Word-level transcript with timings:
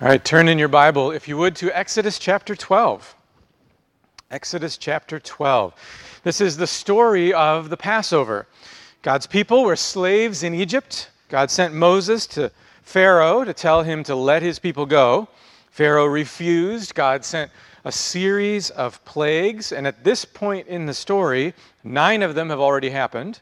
All 0.00 0.06
right, 0.06 0.24
turn 0.24 0.46
in 0.46 0.60
your 0.60 0.68
Bible, 0.68 1.10
if 1.10 1.26
you 1.26 1.36
would, 1.38 1.56
to 1.56 1.76
Exodus 1.76 2.20
chapter 2.20 2.54
12. 2.54 3.16
Exodus 4.30 4.78
chapter 4.78 5.18
12. 5.18 5.74
This 6.22 6.40
is 6.40 6.56
the 6.56 6.68
story 6.68 7.34
of 7.34 7.68
the 7.68 7.76
Passover. 7.76 8.46
God's 9.02 9.26
people 9.26 9.64
were 9.64 9.74
slaves 9.74 10.44
in 10.44 10.54
Egypt. 10.54 11.10
God 11.28 11.50
sent 11.50 11.74
Moses 11.74 12.28
to 12.28 12.52
Pharaoh 12.82 13.42
to 13.42 13.52
tell 13.52 13.82
him 13.82 14.04
to 14.04 14.14
let 14.14 14.40
his 14.40 14.60
people 14.60 14.86
go. 14.86 15.26
Pharaoh 15.72 16.06
refused. 16.06 16.94
God 16.94 17.24
sent 17.24 17.50
a 17.84 17.90
series 17.90 18.70
of 18.70 19.04
plagues, 19.04 19.72
and 19.72 19.84
at 19.84 20.04
this 20.04 20.24
point 20.24 20.68
in 20.68 20.86
the 20.86 20.94
story, 20.94 21.54
nine 21.82 22.22
of 22.22 22.36
them 22.36 22.50
have 22.50 22.60
already 22.60 22.90
happened, 22.90 23.40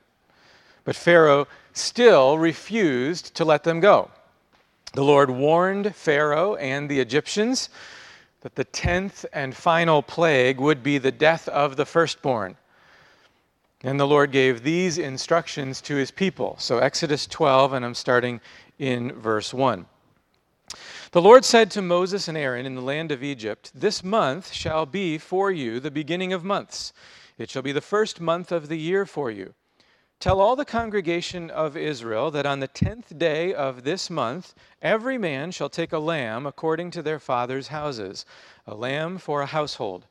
but 0.85 0.97
Pharaoh 0.97 1.49
still 1.75 2.39
refused 2.39 3.35
to 3.35 3.45
let 3.45 3.63
them 3.63 3.79
go. 3.79 4.11
The 4.93 5.05
Lord 5.05 5.31
warned 5.31 5.95
Pharaoh 5.95 6.55
and 6.57 6.89
the 6.89 7.01
Egyptians 7.01 7.69
that 8.41 8.55
the 8.55 8.65
tenth 8.65 9.27
and 9.33 9.55
final 9.55 10.03
plague 10.03 10.61
would 10.61 10.83
be 10.83 10.99
the 10.99 11.13
death 11.13 11.49
of 11.49 11.77
the 11.77 11.85
firstborn. 11.85 12.57
And 13.83 14.01
the 14.01 14.07
Lord 14.07 14.33
gave 14.33 14.63
these 14.63 14.99
instructions 14.99 15.81
to 15.83 15.97
his 15.97 16.11
people. 16.11 16.57
So, 16.59 16.79
Exodus 16.79 17.27
12, 17.27 17.73
and 17.75 17.85
I'm 17.85 17.95
starting 17.95 18.41
in 18.79 19.13
verse 19.13 19.53
1. 19.53 19.87
The 21.13 21.23
Lord 21.23 21.45
said 21.45 21.71
to 21.73 21.83
Moses 21.83 22.29
and 22.29 22.37
Aaron 22.37 22.67
in 22.67 22.75
the 22.75 22.81
land 22.81 23.13
of 23.13 23.23
Egypt, 23.23 23.71
This 23.75 24.03
month 24.03 24.53
shall 24.53 24.87
be 24.87 25.19
for 25.19 25.51
you 25.51 25.79
the 25.79 25.91
beginning 25.91 26.33
of 26.33 26.45
months. 26.45 26.93
It 27.39 27.51
shall 27.51 27.63
be 27.63 27.73
the 27.73 27.81
first 27.81 28.21
month 28.21 28.51
of 28.51 28.69
the 28.69 28.79
year 28.79 29.07
for 29.07 29.31
you. 29.31 29.55
Tell 30.19 30.41
all 30.41 30.57
the 30.57 30.65
congregation 30.65 31.51
of 31.51 31.77
Israel 31.77 32.31
that 32.31 32.47
on 32.47 32.61
the 32.61 32.69
tenth 32.69 33.19
day 33.19 33.53
of 33.53 33.85
this 33.85 34.09
month 34.09 34.55
every 34.81 35.19
man 35.19 35.51
shall 35.51 35.69
take 35.69 35.93
a 35.93 35.99
lamb 35.99 36.47
according 36.47 36.91
to 36.93 37.03
their 37.03 37.19
father's 37.19 37.69
houses, 37.69 38.25
a 38.67 38.75
lamb 38.75 39.19
for 39.19 39.43
a 39.43 39.47
household. 39.47 40.07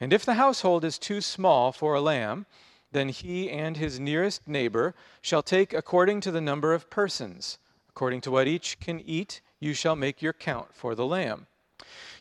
And 0.00 0.12
if 0.12 0.24
the 0.24 0.34
household 0.34 0.84
is 0.84 0.98
too 0.98 1.20
small 1.20 1.70
for 1.70 1.94
a 1.94 2.00
lamb, 2.00 2.46
then 2.90 3.10
he 3.10 3.48
and 3.48 3.76
his 3.76 4.00
nearest 4.00 4.48
neighbor 4.48 4.92
shall 5.22 5.42
take 5.42 5.72
according 5.72 6.20
to 6.22 6.32
the 6.32 6.40
number 6.40 6.74
of 6.74 6.90
persons. 6.90 7.58
According 7.88 8.22
to 8.22 8.32
what 8.32 8.48
each 8.48 8.80
can 8.80 9.00
eat, 9.00 9.40
you 9.60 9.72
shall 9.72 9.94
make 9.94 10.20
your 10.20 10.32
count 10.32 10.74
for 10.74 10.96
the 10.96 11.06
lamb. 11.06 11.46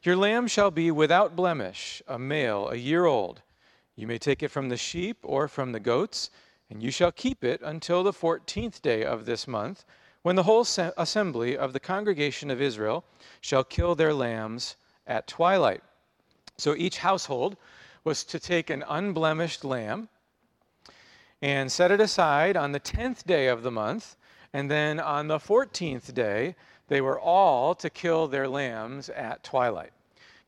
Your 0.04 0.16
lamb 0.16 0.48
shall 0.48 0.70
be 0.70 0.92
without 0.92 1.36
blemish, 1.36 2.04
a 2.08 2.20
male, 2.20 2.70
a 2.70 2.76
year 2.76 3.06
old. 3.06 3.42
You 3.96 4.06
may 4.06 4.20
take 4.20 4.44
it 4.44 4.52
from 4.52 4.70
the 4.70 4.78
sheep 4.78 5.18
or 5.24 5.48
from 5.48 5.72
the 5.72 5.80
goats 5.80 6.30
and 6.74 6.82
you 6.82 6.90
shall 6.90 7.12
keep 7.12 7.44
it 7.44 7.62
until 7.64 8.02
the 8.02 8.12
fourteenth 8.12 8.82
day 8.82 9.04
of 9.04 9.26
this 9.26 9.48
month, 9.48 9.86
when 10.24 10.36
the 10.36 10.44
whole 10.44 10.66
assembly 10.98 11.56
of 11.56 11.72
the 11.72 11.80
congregation 11.80 12.50
of 12.50 12.60
Israel 12.60 13.06
shall 13.42 13.64
kill 13.64 13.94
their 13.94 14.12
lambs 14.12 14.76
at 15.06 15.28
twilight. 15.28 15.84
So 16.58 16.74
each 16.76 16.98
household 16.98 17.58
was 18.04 18.24
to 18.24 18.40
take 18.40 18.72
an 18.72 18.84
unblemished 18.90 19.64
lamb 19.64 20.10
and 21.44 21.72
set 21.72 21.92
it 21.92 22.02
aside 22.02 22.58
on 22.58 22.72
the 22.72 22.80
tenth 22.80 23.28
day 23.28 23.50
of 23.50 23.62
the 23.62 23.72
month, 23.72 24.16
and 24.52 24.72
then 24.72 25.00
on 25.00 25.28
the 25.28 25.40
fourteenth 25.40 26.12
day, 26.16 26.56
they 26.88 27.02
were 27.02 27.20
all 27.20 27.76
to 27.76 27.90
kill 27.90 28.28
their 28.28 28.48
lambs 28.48 29.10
at 29.10 29.44
twilight. 29.44 29.94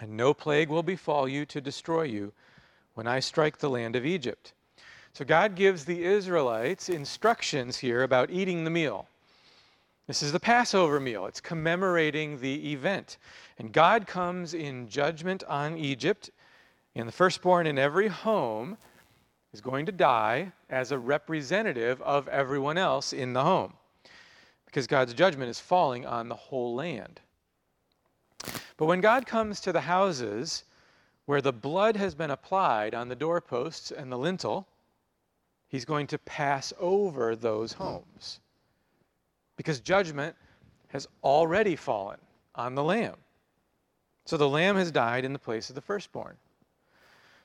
and 0.00 0.16
no 0.16 0.34
plague 0.34 0.68
will 0.68 0.82
befall 0.82 1.28
you 1.28 1.46
to 1.46 1.60
destroy 1.60 2.02
you 2.02 2.32
when 2.94 3.06
I 3.06 3.20
strike 3.20 3.58
the 3.58 3.70
land 3.70 3.96
of 3.96 4.06
Egypt. 4.06 4.52
So 5.12 5.24
God 5.24 5.54
gives 5.54 5.84
the 5.84 6.04
Israelites 6.04 6.88
instructions 6.88 7.78
here 7.78 8.02
about 8.02 8.30
eating 8.30 8.64
the 8.64 8.70
meal. 8.70 9.08
This 10.06 10.22
is 10.22 10.30
the 10.30 10.40
Passover 10.40 11.00
meal. 11.00 11.26
It's 11.26 11.40
commemorating 11.40 12.38
the 12.38 12.72
event. 12.72 13.16
And 13.58 13.72
God 13.72 14.06
comes 14.06 14.54
in 14.54 14.88
judgment 14.88 15.42
on 15.44 15.76
Egypt, 15.76 16.30
and 16.94 17.08
the 17.08 17.12
firstborn 17.12 17.66
in 17.66 17.78
every 17.78 18.08
home 18.08 18.76
is 19.52 19.60
going 19.60 19.86
to 19.86 19.92
die 19.92 20.52
as 20.70 20.92
a 20.92 20.98
representative 20.98 22.00
of 22.02 22.28
everyone 22.28 22.78
else 22.78 23.12
in 23.12 23.32
the 23.32 23.42
home. 23.42 23.72
Because 24.66 24.86
God's 24.86 25.14
judgment 25.14 25.50
is 25.50 25.58
falling 25.58 26.06
on 26.06 26.28
the 26.28 26.34
whole 26.34 26.74
land. 26.74 27.20
But 28.76 28.86
when 28.86 29.00
God 29.00 29.26
comes 29.26 29.60
to 29.60 29.72
the 29.72 29.80
houses 29.80 30.64
where 31.26 31.40
the 31.40 31.52
blood 31.52 31.96
has 31.96 32.14
been 32.14 32.30
applied 32.30 32.94
on 32.94 33.08
the 33.08 33.16
doorposts 33.16 33.90
and 33.90 34.10
the 34.10 34.18
lintel, 34.18 34.66
he's 35.68 35.84
going 35.84 36.06
to 36.08 36.18
pass 36.18 36.72
over 36.78 37.34
those 37.34 37.72
homes. 37.72 38.40
Because 39.56 39.80
judgment 39.80 40.36
has 40.88 41.08
already 41.24 41.76
fallen 41.76 42.18
on 42.54 42.74
the 42.74 42.84
lamb. 42.84 43.16
So 44.24 44.36
the 44.36 44.48
lamb 44.48 44.76
has 44.76 44.90
died 44.90 45.24
in 45.24 45.32
the 45.32 45.38
place 45.38 45.68
of 45.68 45.74
the 45.74 45.80
firstborn. 45.80 46.36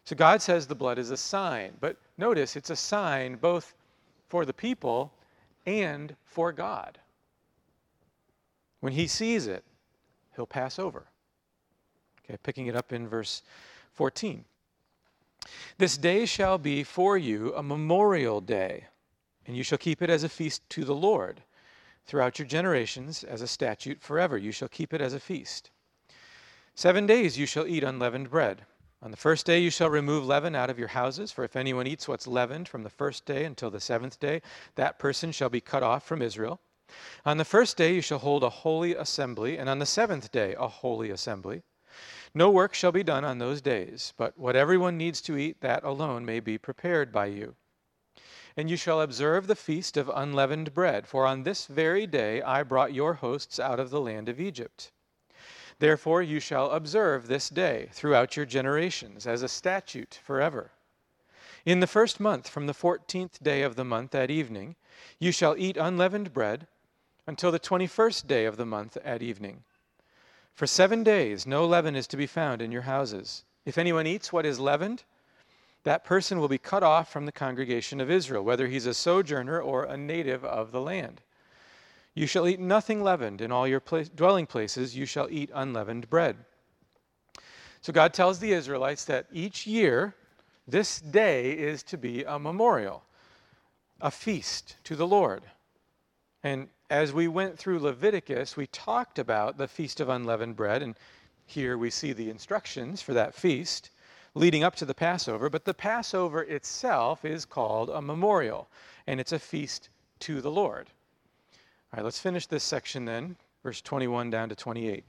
So 0.03 0.16
God 0.16 0.41
says 0.41 0.66
the 0.66 0.75
blood 0.75 0.97
is 0.97 1.12
a 1.12 1.18
sign. 1.18 1.73
But 1.79 1.97
notice 2.18 2.56
it's 2.56 2.69
a 2.69 2.75
sign 2.75 3.35
both 3.35 3.73
for 4.29 4.45
the 4.45 4.53
people 4.53 5.13
and 5.66 6.16
for 6.25 6.51
God. 6.51 6.97
When 8.79 8.94
he 8.94 9.07
sees 9.07 9.47
it, 9.47 9.63
he'll 10.36 10.46
pass 10.46 10.80
over. 10.80 11.06
Okay, 12.24 12.38
picking 12.44 12.68
it 12.68 12.75
up 12.75 12.94
in 12.94 13.08
verse 13.08 13.42
14. 13.94 14.46
This 15.78 15.97
day 15.97 16.25
shall 16.25 16.58
be 16.58 16.84
for 16.84 17.18
you 17.18 17.53
a 17.56 17.64
memorial 17.64 18.42
day, 18.42 18.86
and 19.46 19.58
you 19.58 19.64
shall 19.64 19.78
keep 19.78 20.02
it 20.02 20.09
as 20.09 20.24
a 20.24 20.30
feast 20.30 20.69
to 20.69 20.86
the 20.86 20.96
Lord. 20.96 21.42
Throughout 22.06 22.40
your 22.40 22.47
generations, 22.47 23.24
as 23.24 23.42
a 23.42 23.47
statute 23.47 24.02
forever, 24.02 24.38
you 24.38 24.52
shall 24.52 24.68
keep 24.68 24.94
it 24.94 25.02
as 25.02 25.14
a 25.14 25.19
feast. 25.19 25.72
Seven 26.75 27.06
days 27.06 27.38
you 27.38 27.46
shall 27.46 27.68
eat 27.68 27.84
unleavened 27.84 28.30
bread. 28.30 28.66
On 29.03 29.12
the 29.12 29.18
first 29.18 29.46
day 29.46 29.59
you 29.59 29.72
shall 29.72 29.90
remove 29.90 30.25
leaven 30.25 30.56
out 30.56 30.69
of 30.69 30.78
your 30.78 30.90
houses, 30.90 31.31
for 31.31 31.44
if 31.44 31.56
anyone 31.56 31.88
eats 31.88 32.08
what's 32.08 32.28
leavened 32.28 32.68
from 32.68 32.84
the 32.84 32.90
first 32.90 33.25
day 33.25 33.46
until 33.46 33.72
the 33.72 33.80
seventh 33.80 34.19
day, 34.19 34.42
that 34.75 35.00
person 35.00 35.31
shall 35.31 35.50
be 35.50 35.62
cut 35.62 35.84
off 35.84 36.06
from 36.06 36.22
Israel. 36.22 36.59
On 37.25 37.38
the 37.38 37.46
first 37.46 37.78
day 37.78 37.94
you 37.94 38.02
shall 38.02 38.19
hold 38.19 38.44
a 38.44 38.50
holy 38.50 38.96
assembly, 38.96 39.57
and 39.57 39.69
on 39.69 39.79
the 39.79 39.85
seventh 39.85 40.31
day 40.31 40.56
a 40.57 40.68
holy 40.68 41.09
assembly. 41.12 41.63
No 42.34 42.50
work 42.50 42.74
shall 42.74 42.91
be 42.91 43.04
done 43.04 43.25
on 43.25 43.38
those 43.38 43.62
days, 43.62 44.13
but 44.18 44.38
what 44.38 44.56
everyone 44.56 44.98
needs 44.98 45.21
to 45.21 45.38
eat, 45.38 45.62
that 45.62 45.83
alone 45.83 46.25
may 46.25 46.39
be 46.39 46.57
prepared 46.57 47.12
by 47.12 47.25
you. 47.25 47.56
And 48.57 48.69
you 48.69 48.77
shall 48.77 49.01
observe 49.01 49.48
the 49.48 49.56
feast 49.56 49.98
of 49.98 50.10
unleavened 50.13 50.74
bread, 50.74 51.07
for 51.07 51.25
on 51.25 51.44
this 51.44 51.65
very 51.65 52.07
day 52.07 52.42
I 52.42 52.63
brought 52.63 52.94
your 52.94 53.15
hosts 53.15 53.60
out 53.60 53.80
of 53.80 53.89
the 53.89 54.01
land 54.01 54.30
of 54.30 54.39
Egypt. 54.39 54.92
Therefore 55.80 56.21
you 56.21 56.39
shall 56.39 56.71
observe 56.71 57.27
this 57.27 57.50
day 57.50 57.89
throughout 57.92 58.36
your 58.36 58.45
generations 58.45 59.25
as 59.27 59.42
a 59.42 59.48
statute 59.48 60.19
forever. 60.24 60.71
In 61.65 61.80
the 61.80 61.88
first 61.88 62.19
month, 62.19 62.48
from 62.48 62.68
the 62.68 62.74
fourteenth 62.74 63.42
day 63.44 63.62
of 63.62 63.75
the 63.75 63.86
month 63.86 64.15
at 64.15 64.31
evening, 64.31 64.75
you 65.19 65.31
shall 65.31 65.56
eat 65.57 65.77
unleavened 65.77 66.33
bread 66.33 66.68
until 67.31 67.50
the 67.50 67.57
twenty 67.57 67.88
first 67.88 68.28
day 68.28 68.44
of 68.44 68.57
the 68.57 68.66
month 68.66 68.98
at 69.06 69.22
evening. 69.22 69.63
For 70.54 70.68
seven 70.68 71.01
days 71.01 71.48
no 71.48 71.66
leaven 71.66 71.95
is 71.95 72.06
to 72.07 72.18
be 72.18 72.28
found 72.28 72.62
in 72.62 72.74
your 72.74 72.81
houses. 72.81 73.45
If 73.66 73.78
anyone 73.78 74.06
eats 74.06 74.33
what 74.33 74.45
is 74.45 74.60
leavened, 74.60 75.04
that 75.83 76.04
person 76.04 76.39
will 76.39 76.50
be 76.50 76.57
cut 76.57 76.83
off 76.83 77.10
from 77.10 77.25
the 77.25 77.31
congregation 77.31 78.01
of 78.01 78.12
Israel, 78.12 78.44
whether 78.44 78.68
he's 78.68 78.86
a 78.86 78.94
sojourner 78.94 79.62
or 79.62 79.86
a 79.86 79.95
native 79.95 80.44
of 80.44 80.74
the 80.74 80.81
land. 80.81 81.22
You 82.16 82.28
shall 82.28 82.50
eat 82.50 82.60
nothing 82.60 83.01
leavened. 83.01 83.39
In 83.39 83.50
all 83.50 83.66
your 83.66 83.81
dwelling 84.13 84.45
places 84.45 84.98
you 84.98 85.06
shall 85.06 85.30
eat 85.31 85.50
unleavened 85.54 86.10
bread. 86.10 86.36
So 87.80 87.94
God 87.94 88.13
tells 88.13 88.39
the 88.39 88.51
Israelites 88.51 89.06
that 89.06 89.27
each 89.31 89.66
year, 89.66 90.13
this 90.68 91.00
day 91.00 91.54
is 91.54 91.81
to 91.84 91.98
be 91.98 92.25
a 92.25 92.38
memorial, 92.38 93.06
a 94.01 94.12
feast 94.12 94.75
to 94.84 94.98
the 94.98 95.07
Lord. 95.07 95.44
And 96.44 96.68
as 96.91 97.13
we 97.13 97.29
went 97.29 97.57
through 97.57 97.79
Leviticus, 97.79 98.57
we 98.57 98.67
talked 98.67 99.17
about 99.17 99.57
the 99.57 99.69
Feast 99.69 100.01
of 100.01 100.09
Unleavened 100.09 100.57
Bread, 100.57 100.81
and 100.81 100.95
here 101.45 101.77
we 101.77 101.89
see 101.89 102.11
the 102.11 102.29
instructions 102.29 103.01
for 103.01 103.13
that 103.13 103.33
feast 103.33 103.91
leading 104.35 104.65
up 104.65 104.75
to 104.75 104.83
the 104.83 104.93
Passover. 104.93 105.49
But 105.49 105.63
the 105.63 105.73
Passover 105.73 106.43
itself 106.43 107.23
is 107.23 107.45
called 107.45 107.89
a 107.89 108.01
memorial, 108.01 108.67
and 109.07 109.21
it's 109.21 109.31
a 109.31 109.39
feast 109.39 109.88
to 110.19 110.41
the 110.41 110.51
Lord. 110.51 110.89
All 111.93 111.97
right, 111.97 112.03
let's 112.03 112.19
finish 112.19 112.45
this 112.45 112.65
section 112.65 113.05
then, 113.05 113.38
verse 113.63 113.79
21 113.79 114.29
down 114.29 114.49
to 114.49 114.55
28. 114.55 115.05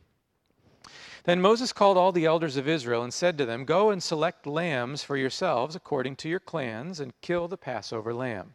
Then 1.25 1.41
Moses 1.41 1.73
called 1.73 1.99
all 1.99 2.13
the 2.13 2.27
elders 2.27 2.57
of 2.57 2.69
Israel 2.69 3.03
and 3.03 3.13
said 3.13 3.37
to 3.39 3.45
them, 3.45 3.65
Go 3.65 3.91
and 3.91 4.01
select 4.01 4.47
lambs 4.47 5.03
for 5.03 5.17
yourselves 5.17 5.75
according 5.75 6.15
to 6.17 6.29
your 6.29 6.41
clans, 6.41 7.01
and 7.01 7.13
kill 7.23 7.49
the 7.49 7.57
Passover 7.57 8.15
lamb. 8.15 8.55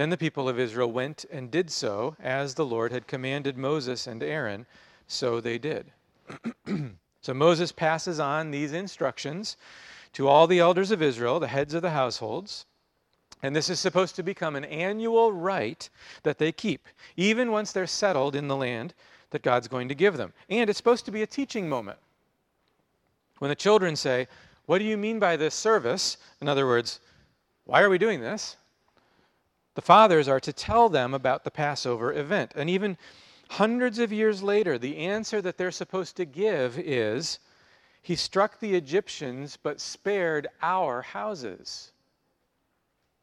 Then 0.00 0.08
the 0.08 0.16
people 0.16 0.48
of 0.48 0.58
Israel 0.58 0.90
went 0.90 1.26
and 1.30 1.50
did 1.50 1.70
so 1.70 2.16
as 2.22 2.54
the 2.54 2.64
Lord 2.64 2.90
had 2.90 3.06
commanded 3.06 3.58
Moses 3.58 4.06
and 4.06 4.22
Aaron, 4.22 4.64
so 5.06 5.42
they 5.42 5.58
did. 5.58 5.92
so 7.20 7.34
Moses 7.34 7.70
passes 7.70 8.18
on 8.18 8.50
these 8.50 8.72
instructions 8.72 9.58
to 10.14 10.26
all 10.26 10.46
the 10.46 10.58
elders 10.58 10.90
of 10.90 11.02
Israel, 11.02 11.38
the 11.38 11.48
heads 11.48 11.74
of 11.74 11.82
the 11.82 11.90
households. 11.90 12.64
And 13.42 13.54
this 13.54 13.68
is 13.68 13.78
supposed 13.78 14.16
to 14.16 14.22
become 14.22 14.56
an 14.56 14.64
annual 14.64 15.34
rite 15.34 15.90
that 16.22 16.38
they 16.38 16.50
keep, 16.50 16.88
even 17.18 17.52
once 17.52 17.70
they're 17.70 17.86
settled 17.86 18.34
in 18.34 18.48
the 18.48 18.56
land 18.56 18.94
that 19.32 19.42
God's 19.42 19.68
going 19.68 19.88
to 19.88 19.94
give 19.94 20.16
them. 20.16 20.32
And 20.48 20.70
it's 20.70 20.78
supposed 20.78 21.04
to 21.04 21.12
be 21.12 21.20
a 21.20 21.26
teaching 21.26 21.68
moment. 21.68 21.98
When 23.36 23.50
the 23.50 23.54
children 23.54 23.96
say, 23.96 24.28
What 24.64 24.78
do 24.78 24.84
you 24.84 24.96
mean 24.96 25.18
by 25.18 25.36
this 25.36 25.54
service? 25.54 26.16
In 26.40 26.48
other 26.48 26.64
words, 26.66 27.00
why 27.66 27.82
are 27.82 27.90
we 27.90 27.98
doing 27.98 28.22
this? 28.22 28.56
The 29.80 29.86
fathers 29.86 30.28
are 30.28 30.40
to 30.40 30.52
tell 30.52 30.90
them 30.90 31.14
about 31.14 31.42
the 31.42 31.50
Passover 31.50 32.12
event. 32.12 32.52
And 32.54 32.68
even 32.68 32.98
hundreds 33.48 33.98
of 33.98 34.12
years 34.12 34.42
later, 34.42 34.76
the 34.76 34.98
answer 34.98 35.40
that 35.40 35.56
they're 35.56 35.70
supposed 35.70 36.16
to 36.16 36.26
give 36.26 36.78
is 36.78 37.38
He 38.02 38.14
struck 38.14 38.60
the 38.60 38.74
Egyptians 38.74 39.56
but 39.56 39.80
spared 39.80 40.48
our 40.60 41.00
houses. 41.00 41.92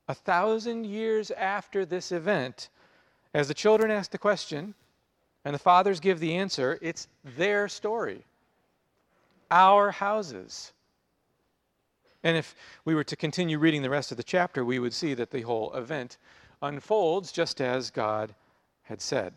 A 0.07 0.15
thousand 0.15 0.87
years 0.87 1.29
after 1.29 1.85
this 1.85 2.11
event, 2.11 2.69
as 3.35 3.47
the 3.47 3.53
children 3.53 3.91
ask 3.91 4.09
the 4.09 4.17
question 4.17 4.73
and 5.45 5.53
the 5.53 5.59
fathers 5.59 5.99
give 5.99 6.19
the 6.19 6.33
answer, 6.33 6.79
it's 6.81 7.07
their 7.23 7.67
story. 7.67 8.25
Our 9.51 9.91
houses. 9.91 10.73
And 12.23 12.35
if 12.35 12.55
we 12.83 12.95
were 12.95 13.03
to 13.03 13.15
continue 13.15 13.59
reading 13.59 13.83
the 13.83 13.91
rest 13.91 14.09
of 14.09 14.17
the 14.17 14.23
chapter, 14.23 14.65
we 14.65 14.79
would 14.79 14.93
see 14.93 15.13
that 15.13 15.29
the 15.29 15.41
whole 15.41 15.71
event 15.75 16.17
unfolds 16.61 17.31
just 17.31 17.61
as 17.61 17.89
God 17.89 18.33
had 18.83 19.01
said. 19.01 19.33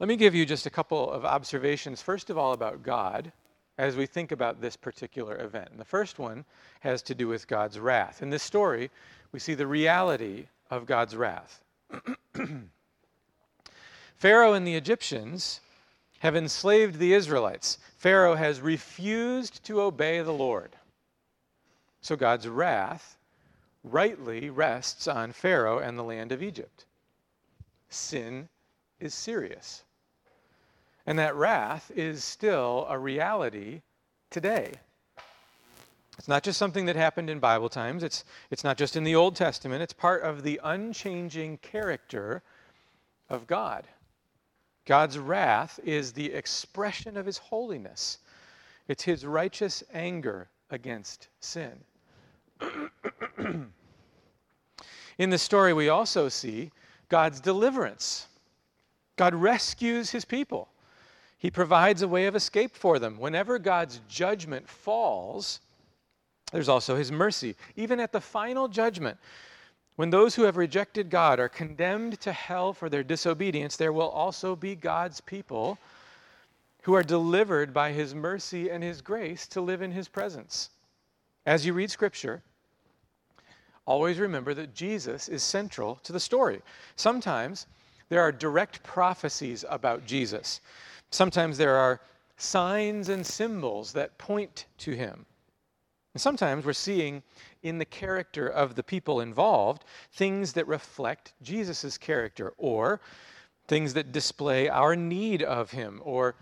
Let 0.00 0.08
me 0.08 0.16
give 0.16 0.34
you 0.34 0.44
just 0.44 0.66
a 0.66 0.70
couple 0.70 1.10
of 1.10 1.24
observations, 1.24 2.02
first 2.02 2.30
of 2.30 2.38
all, 2.38 2.52
about 2.52 2.82
God 2.82 3.32
as 3.78 3.96
we 3.96 4.06
think 4.06 4.32
about 4.32 4.60
this 4.60 4.76
particular 4.76 5.40
event. 5.42 5.68
And 5.70 5.78
the 5.78 5.84
first 5.84 6.18
one 6.18 6.44
has 6.80 7.02
to 7.02 7.14
do 7.14 7.28
with 7.28 7.48
God's 7.48 7.78
wrath. 7.78 8.22
In 8.22 8.30
this 8.30 8.42
story, 8.42 8.90
we 9.32 9.38
see 9.38 9.54
the 9.54 9.66
reality 9.66 10.46
of 10.70 10.86
God's 10.86 11.16
wrath. 11.16 11.62
Pharaoh 14.16 14.52
and 14.52 14.66
the 14.66 14.74
Egyptians 14.74 15.60
have 16.20 16.36
enslaved 16.36 16.98
the 16.98 17.14
Israelites. 17.14 17.78
Pharaoh 17.96 18.34
has 18.34 18.60
refused 18.60 19.64
to 19.64 19.80
obey 19.80 20.22
the 20.22 20.32
Lord. 20.32 20.70
So 22.00 22.14
God's 22.16 22.48
wrath 22.48 23.16
rightly 23.84 24.50
rests 24.50 25.08
on 25.08 25.32
Pharaoh 25.32 25.78
and 25.78 25.98
the 25.98 26.04
land 26.04 26.32
of 26.32 26.42
Egypt. 26.42 26.86
Sin 27.88 28.48
is 29.00 29.14
serious. 29.14 29.82
And 31.06 31.18
that 31.18 31.34
wrath 31.34 31.90
is 31.94 32.22
still 32.22 32.86
a 32.88 32.98
reality 32.98 33.82
today. 34.30 34.72
It's 36.18 36.28
not 36.28 36.42
just 36.42 36.58
something 36.58 36.86
that 36.86 36.96
happened 36.96 37.30
in 37.30 37.40
Bible 37.40 37.68
times, 37.68 38.02
it's, 38.02 38.24
it's 38.50 38.64
not 38.64 38.76
just 38.76 38.96
in 38.96 39.02
the 39.02 39.14
Old 39.14 39.34
Testament, 39.34 39.82
it's 39.82 39.92
part 39.92 40.22
of 40.22 40.42
the 40.42 40.60
unchanging 40.62 41.58
character 41.58 42.42
of 43.28 43.46
God. 43.46 43.86
God's 44.84 45.18
wrath 45.18 45.80
is 45.84 46.12
the 46.12 46.32
expression 46.32 47.16
of 47.16 47.26
his 47.26 47.38
holiness, 47.38 48.18
it's 48.88 49.02
his 49.04 49.24
righteous 49.24 49.82
anger 49.92 50.48
against 50.70 51.28
sin. 51.40 51.82
In 55.18 55.30
the 55.30 55.38
story, 55.38 55.72
we 55.72 55.88
also 55.88 56.28
see 56.28 56.70
God's 57.08 57.40
deliverance. 57.40 58.26
God 59.16 59.34
rescues 59.34 60.10
his 60.10 60.24
people. 60.24 60.68
He 61.38 61.50
provides 61.50 62.02
a 62.02 62.08
way 62.08 62.26
of 62.26 62.36
escape 62.36 62.74
for 62.74 62.98
them. 62.98 63.18
Whenever 63.18 63.58
God's 63.58 64.00
judgment 64.08 64.68
falls, 64.68 65.60
there's 66.52 66.68
also 66.68 66.96
his 66.96 67.10
mercy. 67.10 67.56
Even 67.76 67.98
at 68.00 68.12
the 68.12 68.20
final 68.20 68.68
judgment, 68.68 69.18
when 69.96 70.10
those 70.10 70.34
who 70.34 70.42
have 70.42 70.56
rejected 70.56 71.10
God 71.10 71.40
are 71.40 71.48
condemned 71.48 72.20
to 72.20 72.32
hell 72.32 72.72
for 72.72 72.88
their 72.88 73.02
disobedience, 73.02 73.76
there 73.76 73.92
will 73.92 74.08
also 74.08 74.56
be 74.56 74.74
God's 74.74 75.20
people 75.20 75.78
who 76.82 76.94
are 76.94 77.02
delivered 77.02 77.74
by 77.74 77.92
his 77.92 78.14
mercy 78.14 78.70
and 78.70 78.82
his 78.82 79.00
grace 79.00 79.46
to 79.48 79.60
live 79.60 79.82
in 79.82 79.92
his 79.92 80.08
presence. 80.08 80.70
As 81.44 81.66
you 81.66 81.72
read 81.72 81.90
scripture, 81.90 82.42
always 83.86 84.18
remember 84.18 84.54
that 84.54 84.74
Jesus 84.74 85.28
is 85.28 85.42
central 85.42 85.96
to 86.04 86.12
the 86.12 86.20
story. 86.20 86.60
Sometimes 86.96 87.66
there 88.08 88.20
are 88.20 88.32
direct 88.32 88.82
prophecies 88.82 89.64
about 89.68 90.06
Jesus, 90.06 90.60
sometimes 91.10 91.58
there 91.58 91.76
are 91.76 92.00
signs 92.36 93.08
and 93.08 93.24
symbols 93.24 93.92
that 93.92 94.18
point 94.18 94.66
to 94.78 94.92
him. 94.92 95.24
And 96.14 96.20
sometimes 96.20 96.64
we're 96.64 96.72
seeing 96.72 97.22
in 97.62 97.78
the 97.78 97.84
character 97.84 98.46
of 98.46 98.74
the 98.74 98.82
people 98.82 99.20
involved 99.20 99.84
things 100.12 100.52
that 100.54 100.66
reflect 100.66 101.32
Jesus' 101.42 101.96
character 101.96 102.52
or 102.58 103.00
things 103.68 103.94
that 103.94 104.12
display 104.12 104.68
our 104.68 104.94
need 104.96 105.42
of 105.42 105.70
him 105.70 106.00
or 106.04 106.34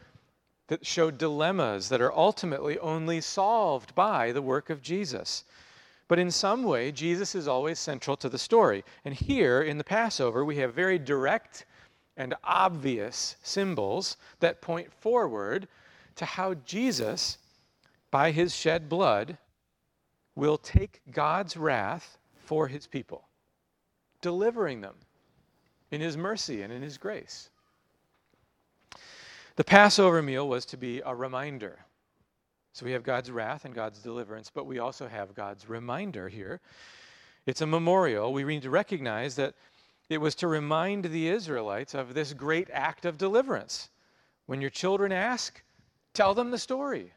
that 0.68 0.86
show 0.86 1.10
dilemmas 1.10 1.88
that 1.88 2.00
are 2.00 2.12
ultimately 2.12 2.78
only 2.78 3.20
solved 3.20 3.94
by 3.94 4.32
the 4.32 4.42
work 4.42 4.70
of 4.70 4.82
Jesus. 4.82 5.44
But 6.10 6.18
in 6.18 6.32
some 6.32 6.64
way, 6.64 6.90
Jesus 6.90 7.36
is 7.36 7.46
always 7.46 7.78
central 7.78 8.16
to 8.16 8.28
the 8.28 8.36
story. 8.36 8.84
And 9.04 9.14
here 9.14 9.62
in 9.62 9.78
the 9.78 9.84
Passover, 9.84 10.44
we 10.44 10.56
have 10.56 10.74
very 10.74 10.98
direct 10.98 11.66
and 12.16 12.34
obvious 12.42 13.36
symbols 13.44 14.16
that 14.40 14.60
point 14.60 14.92
forward 14.92 15.68
to 16.16 16.24
how 16.24 16.54
Jesus, 16.66 17.38
by 18.10 18.32
his 18.32 18.52
shed 18.52 18.88
blood, 18.88 19.38
will 20.34 20.58
take 20.58 21.00
God's 21.12 21.56
wrath 21.56 22.18
for 22.44 22.66
his 22.66 22.88
people, 22.88 23.28
delivering 24.20 24.80
them 24.80 24.96
in 25.92 26.00
his 26.00 26.16
mercy 26.16 26.62
and 26.62 26.72
in 26.72 26.82
his 26.82 26.98
grace. 26.98 27.50
The 29.54 29.62
Passover 29.62 30.22
meal 30.22 30.48
was 30.48 30.64
to 30.66 30.76
be 30.76 31.02
a 31.06 31.14
reminder 31.14 31.78
so 32.72 32.86
we 32.86 32.92
have 32.92 33.02
God's 33.02 33.30
wrath 33.30 33.64
and 33.64 33.74
God's 33.74 34.00
deliverance, 34.00 34.50
but 34.52 34.66
we 34.66 34.78
also 34.78 35.08
have 35.08 35.34
God's 35.34 35.68
reminder 35.68 36.28
here. 36.28 36.60
It's 37.46 37.62
a 37.62 37.66
memorial. 37.66 38.32
We 38.32 38.44
need 38.44 38.62
to 38.62 38.70
recognize 38.70 39.36
that 39.36 39.54
it 40.08 40.18
was 40.18 40.34
to 40.36 40.48
remind 40.48 41.04
the 41.04 41.28
Israelites 41.28 41.94
of 41.94 42.14
this 42.14 42.32
great 42.32 42.68
act 42.72 43.04
of 43.04 43.18
deliverance. 43.18 43.90
When 44.46 44.60
your 44.60 44.70
children 44.70 45.12
ask, 45.12 45.62
tell 46.14 46.34
them 46.34 46.50
the 46.50 46.58
story. 46.58 47.12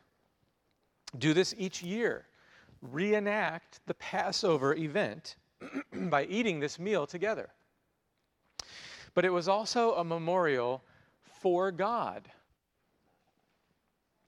Do 1.18 1.34
this 1.34 1.54
each 1.58 1.84
year. 1.84 2.28
Reenact 2.82 3.80
the 3.86 3.94
Passover 3.96 4.76
event 4.76 5.36
by 5.94 6.26
eating 6.26 6.60
this 6.60 6.80
meal 6.80 7.06
together. 7.06 7.50
But 9.14 9.26
it 9.26 9.30
was 9.30 9.48
also 9.48 9.94
a 9.96 10.04
memorial 10.04 10.84
for 11.42 11.72
God. 11.72 12.30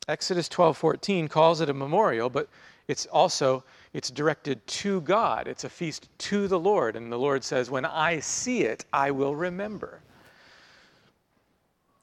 Exodus 0.08 0.48
12:14 0.50 1.28
calls 1.30 1.62
it 1.62 1.70
a 1.70 1.74
memorial, 1.74 2.30
but 2.30 2.48
it's 2.88 3.06
also 3.08 3.64
it's 3.94 4.12
directed 4.12 4.66
to 4.68 5.02
God. 5.02 5.48
It's 5.48 5.64
a 5.64 5.70
feast 5.70 6.08
to 6.20 6.48
the 6.48 6.60
Lord, 6.60 6.96
and 6.96 7.12
the 7.12 7.18
Lord 7.18 7.44
says, 7.44 7.72
"When 7.72 7.86
I 7.86 8.20
see 8.20 8.64
it, 8.64 8.86
I 8.94 9.12
will 9.12 9.36
remember." 9.36 10.02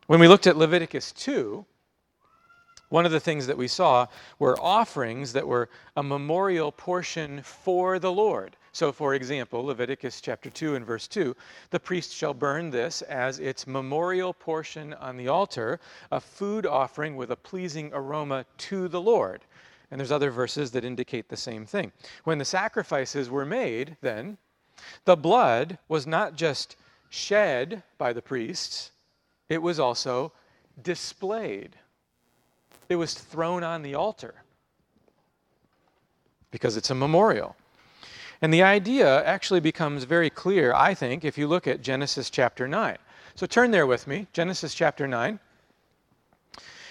When 0.07 0.19
we 0.19 0.27
looked 0.27 0.47
at 0.47 0.57
Leviticus 0.57 1.13
2, 1.13 1.65
one 2.93 3.07
of 3.07 3.13
the 3.13 3.21
things 3.21 3.47
that 3.47 3.57
we 3.57 3.69
saw 3.69 4.07
were 4.39 4.61
offerings 4.61 5.33
that 5.33 5.49
were 5.49 5.71
a 5.97 6.03
memorial 6.03 6.71
portion 6.71 7.43
for 7.43 7.99
the 7.99 8.13
Lord. 8.13 8.55
So, 8.73 8.93
for 8.93 9.15
example, 9.15 9.65
Leviticus 9.65 10.21
chapter 10.21 10.51
2 10.51 10.75
and 10.75 10.85
verse 10.85 11.09
2 11.09 11.35
the 11.71 11.81
priest 11.81 12.13
shall 12.15 12.35
burn 12.35 12.69
this 12.69 13.01
as 13.01 13.39
its 13.39 13.67
memorial 13.67 14.35
portion 14.35 14.93
on 14.93 15.17
the 15.17 15.29
altar, 15.29 15.81
a 16.11 16.21
food 16.21 16.67
offering 16.67 17.17
with 17.17 17.31
a 17.31 17.37
pleasing 17.37 17.91
aroma 17.95 18.45
to 18.59 18.89
the 18.89 19.01
Lord. 19.01 19.41
And 19.91 19.99
there's 19.99 20.13
other 20.13 20.31
verses 20.31 20.71
that 20.73 20.85
indicate 20.85 21.31
the 21.31 21.37
same 21.37 21.65
thing. 21.65 21.93
When 22.25 22.37
the 22.37 22.45
sacrifices 22.45 23.31
were 23.31 23.47
made, 23.47 23.97
then, 24.03 24.37
the 25.07 25.17
blood 25.17 25.79
was 25.89 26.07
not 26.07 26.37
just 26.37 26.77
shed 27.09 27.85
by 27.97 28.13
the 28.13 28.21
priests, 28.21 28.91
it 29.49 29.63
was 29.63 29.81
also 29.81 30.33
displayed. 30.83 31.79
It 32.93 32.97
was 32.97 33.15
thrown 33.15 33.65
on 33.65 33.81
the 33.81 33.95
altar 33.95 34.35
because 36.51 36.77
it's 36.77 36.91
a 36.91 36.95
memorial. 36.95 37.57
And 38.43 38.53
the 38.53 38.63
idea 38.63 39.25
actually 39.25 39.61
becomes 39.61 40.05
very 40.05 40.29
clear, 40.29 40.75
I 40.75 40.93
think, 40.93 41.25
if 41.25 41.39
you 41.39 41.49
look 41.49 41.67
at 41.67 41.81
Genesis 41.81 42.29
chapter 42.29 42.69
9. 42.69 42.99
So 43.35 43.47
turn 43.47 43.71
there 43.71 43.87
with 43.87 44.07
me, 44.07 44.27
Genesis 44.35 44.75
chapter 44.75 45.09
9. 45.09 45.41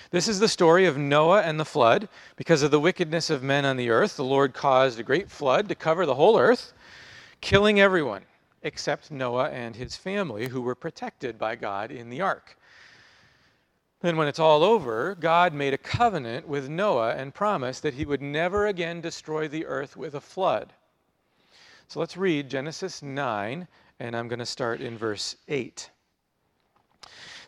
This 0.10 0.28
is 0.28 0.40
the 0.40 0.48
story 0.48 0.88
of 0.88 0.98
Noah 0.98 1.44
and 1.44 1.60
the 1.60 1.66
flood. 1.66 2.10
Because 2.36 2.64
of 2.64 2.72
the 2.72 2.80
wickedness 2.80 3.30
of 3.30 3.44
men 3.44 3.64
on 3.64 3.78
the 3.78 3.92
earth, 3.92 4.16
the 4.18 4.24
Lord 4.24 4.56
caused 4.56 5.00
a 5.00 5.04
great 5.04 5.30
flood 5.30 5.70
to 5.70 5.76
cover 5.76 6.08
the 6.08 6.16
whole 6.16 6.40
earth, 6.40 6.74
killing 7.42 7.80
everyone 7.80 8.24
except 8.64 9.12
Noah 9.12 9.52
and 9.52 9.76
his 9.76 9.96
family, 9.96 10.48
who 10.48 10.62
were 10.62 10.74
protected 10.74 11.38
by 11.38 11.56
God 11.56 11.92
in 11.92 12.10
the 12.10 12.22
ark. 12.22 12.58
Then, 14.02 14.18
when 14.18 14.28
it's 14.28 14.40
all 14.40 14.64
over, 14.64 15.16
God 15.16 15.54
made 15.54 15.76
a 15.76 15.78
covenant 15.78 16.48
with 16.48 16.70
Noah 16.70 17.14
and 17.16 17.34
promised 17.34 17.84
that 17.84 17.94
he 17.94 18.06
would 18.06 18.22
never 18.22 18.66
again 18.66 19.00
destroy 19.00 19.48
the 19.48 19.68
earth 19.68 19.96
with 19.96 20.16
a 20.16 20.22
flood. 20.22 20.74
So 21.88 22.00
let's 22.00 22.18
read 22.18 22.50
Genesis 22.50 23.04
9, 23.04 23.68
and 24.00 24.16
I'm 24.16 24.28
going 24.28 24.40
to 24.40 24.46
start 24.46 24.82
in 24.82 24.98
verse 24.98 25.36
8. 25.48 25.92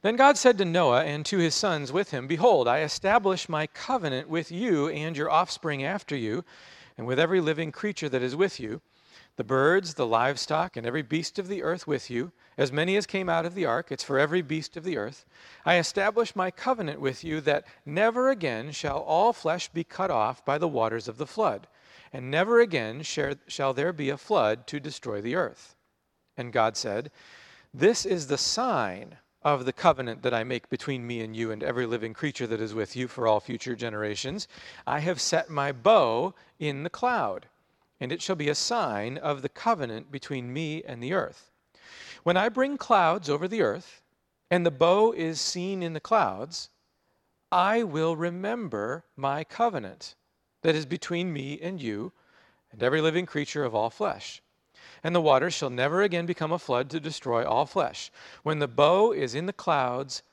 Then 0.03 0.15
God 0.15 0.37
said 0.37 0.57
to 0.59 0.65
Noah 0.65 1.05
and 1.05 1.25
to 1.25 1.37
his 1.37 1.55
sons 1.55 1.91
with 1.91 2.11
him, 2.11 2.27
Behold, 2.27 2.67
I 2.67 2.81
establish 2.81 3.49
my 3.49 3.65
covenant 3.67 4.29
with 4.29 4.51
you 4.51 4.89
and 4.89 5.17
your 5.17 5.31
offspring 5.31 5.83
after 5.83 6.15
you, 6.15 6.43
and 6.97 7.07
with 7.07 7.19
every 7.19 7.41
living 7.41 7.71
creature 7.71 8.09
that 8.09 8.21
is 8.21 8.35
with 8.35 8.59
you, 8.59 8.81
the 9.35 9.43
birds, 9.43 9.95
the 9.95 10.05
livestock, 10.05 10.77
and 10.77 10.85
every 10.85 11.01
beast 11.01 11.39
of 11.39 11.47
the 11.47 11.63
earth 11.63 11.87
with 11.87 12.09
you, 12.09 12.31
as 12.57 12.71
many 12.71 12.95
as 12.95 13.05
came 13.05 13.29
out 13.29 13.45
of 13.45 13.55
the 13.55 13.65
ark, 13.65 13.91
it's 13.91 14.03
for 14.03 14.19
every 14.19 14.41
beast 14.41 14.77
of 14.77 14.83
the 14.83 14.97
earth. 14.97 15.25
I 15.65 15.77
establish 15.77 16.35
my 16.35 16.51
covenant 16.51 16.99
with 16.99 17.23
you 17.23 17.41
that 17.41 17.65
never 17.85 18.29
again 18.29 18.71
shall 18.71 18.99
all 18.99 19.33
flesh 19.33 19.69
be 19.69 19.83
cut 19.83 20.11
off 20.11 20.45
by 20.45 20.57
the 20.57 20.67
waters 20.67 21.07
of 21.07 21.17
the 21.17 21.27
flood 21.27 21.67
and 22.13 22.29
never 22.29 22.59
again 22.61 23.01
shall 23.01 23.73
there 23.73 23.91
be 23.91 24.09
a 24.09 24.17
flood 24.17 24.67
to 24.67 24.79
destroy 24.79 25.19
the 25.19 25.35
earth. 25.35 25.75
And 26.37 26.53
God 26.53 26.77
said, 26.77 27.11
This 27.73 28.05
is 28.05 28.27
the 28.27 28.37
sign 28.37 29.17
of 29.41 29.65
the 29.65 29.73
covenant 29.73 30.21
that 30.21 30.33
I 30.33 30.43
make 30.43 30.69
between 30.69 31.05
me 31.05 31.21
and 31.21 31.35
you 31.35 31.51
and 31.51 31.63
every 31.63 31.85
living 31.85 32.13
creature 32.13 32.47
that 32.47 32.61
is 32.61 32.73
with 32.73 32.95
you 32.95 33.07
for 33.07 33.27
all 33.27 33.39
future 33.39 33.75
generations. 33.75 34.47
I 34.85 34.99
have 34.99 35.19
set 35.19 35.49
my 35.49 35.71
bow 35.71 36.35
in 36.59 36.83
the 36.83 36.89
cloud, 36.89 37.47
and 38.03 38.11
it 38.11 38.21
shall 38.21 38.35
be 38.35 38.49
a 38.49 38.55
sign 38.55 39.17
of 39.17 39.41
the 39.41 39.47
covenant 39.47 40.11
between 40.11 40.51
me 40.51 40.83
and 40.83 41.01
the 41.01 41.13
earth. 41.13 41.49
When 42.23 42.35
I 42.35 42.49
bring 42.49 42.75
clouds 42.75 43.29
over 43.29 43.47
the 43.47 43.61
earth, 43.61 44.01
and 44.51 44.65
the 44.65 44.71
bow 44.71 45.13
is 45.13 45.39
seen 45.39 45.81
in 45.81 45.93
the 45.93 46.01
clouds, 46.01 46.69
I 47.49 47.83
will 47.83 48.17
remember 48.17 49.05
my 49.15 49.45
covenant 49.45 50.15
that 50.63 50.75
is 50.75 50.85
between 50.85 51.31
me 51.31 51.57
and 51.61 51.81
you 51.81 52.11
and 52.73 52.83
every 52.83 52.99
living 52.99 53.25
creature 53.25 53.63
of 53.63 53.73
all 53.73 53.89
flesh. 53.89 54.41
And 55.01 55.15
the 55.15 55.21
waters 55.21 55.53
shall 55.53 55.69
never 55.69 56.01
again 56.01 56.25
become 56.25 56.51
a 56.51 56.59
flood 56.59 56.89
to 56.89 56.99
destroy 56.99 57.45
all 57.45 57.65
flesh. 57.65 58.11
When 58.43 58.59
the 58.59 58.67
bow 58.67 59.13
is 59.13 59.33
in 59.33 59.45
the 59.45 59.53
clouds, 59.53 60.23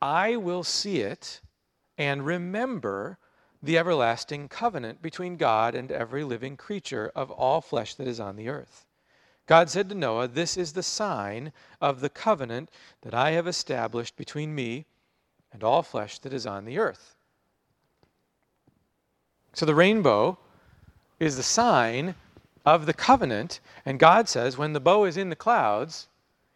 I 0.00 0.34
will 0.34 0.64
see 0.64 1.02
it 1.02 1.40
and 1.96 2.26
remember 2.26 3.18
the 3.62 3.78
everlasting 3.78 4.48
covenant 4.48 5.00
between 5.00 5.36
God 5.36 5.74
and 5.74 5.90
every 5.92 6.24
living 6.24 6.56
creature 6.56 7.12
of 7.14 7.30
all 7.30 7.60
flesh 7.60 7.94
that 7.94 8.08
is 8.08 8.18
on 8.18 8.36
the 8.36 8.48
earth. 8.48 8.86
God 9.46 9.70
said 9.70 9.88
to 9.88 9.94
Noah, 9.94 10.28
This 10.28 10.56
is 10.56 10.72
the 10.72 10.82
sign 10.82 11.52
of 11.80 12.00
the 12.00 12.08
covenant 12.08 12.70
that 13.02 13.14
I 13.14 13.32
have 13.32 13.46
established 13.46 14.16
between 14.16 14.54
me 14.54 14.86
and 15.52 15.62
all 15.62 15.82
flesh 15.82 16.18
that 16.20 16.32
is 16.32 16.46
on 16.46 16.64
the 16.64 16.78
earth. 16.78 17.14
So 19.52 19.66
the 19.66 19.74
rainbow 19.74 20.38
is 21.20 21.36
the 21.36 21.42
sign 21.42 22.14
of 22.64 22.86
the 22.86 22.94
covenant. 22.94 23.60
And 23.84 23.98
God 23.98 24.28
says, 24.28 24.56
when 24.56 24.72
the 24.72 24.80
bow 24.80 25.04
is 25.04 25.16
in 25.16 25.28
the 25.28 25.36
clouds, 25.36 26.08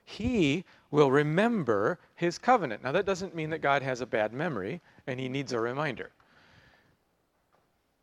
he 0.04 0.64
will 0.90 1.10
remember 1.10 1.98
his 2.14 2.38
covenant. 2.38 2.82
Now, 2.82 2.92
that 2.92 3.06
doesn't 3.06 3.34
mean 3.34 3.50
that 3.50 3.60
God 3.60 3.82
has 3.82 4.00
a 4.00 4.06
bad 4.06 4.32
memory 4.32 4.80
and 5.06 5.20
he 5.20 5.28
needs 5.28 5.52
a 5.52 5.60
reminder. 5.60 6.10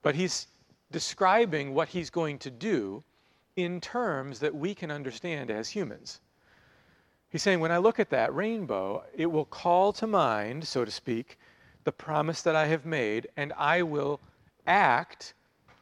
But 0.03 0.13
he's 0.13 0.47
describing 0.91 1.73
what 1.73 1.87
he's 1.87 2.11
going 2.11 2.37
to 2.39 2.51
do 2.51 3.03
in 3.55 3.81
terms 3.81 4.39
that 4.39 4.53
we 4.53 4.75
can 4.75 4.91
understand 4.91 5.49
as 5.49 5.69
humans. 5.69 6.19
He's 7.29 7.41
saying, 7.41 7.59
when 7.59 7.71
I 7.71 7.77
look 7.77 7.99
at 7.99 8.11
that 8.11 8.33
rainbow, 8.35 9.03
it 9.15 9.25
will 9.25 9.45
call 9.45 9.91
to 9.93 10.05
mind, 10.05 10.67
so 10.67 10.85
to 10.85 10.91
speak, 10.91 11.39
the 11.83 11.91
promise 11.91 12.43
that 12.43 12.55
I 12.55 12.67
have 12.67 12.85
made, 12.85 13.27
and 13.37 13.51
I 13.57 13.81
will 13.81 14.19
act 14.67 15.33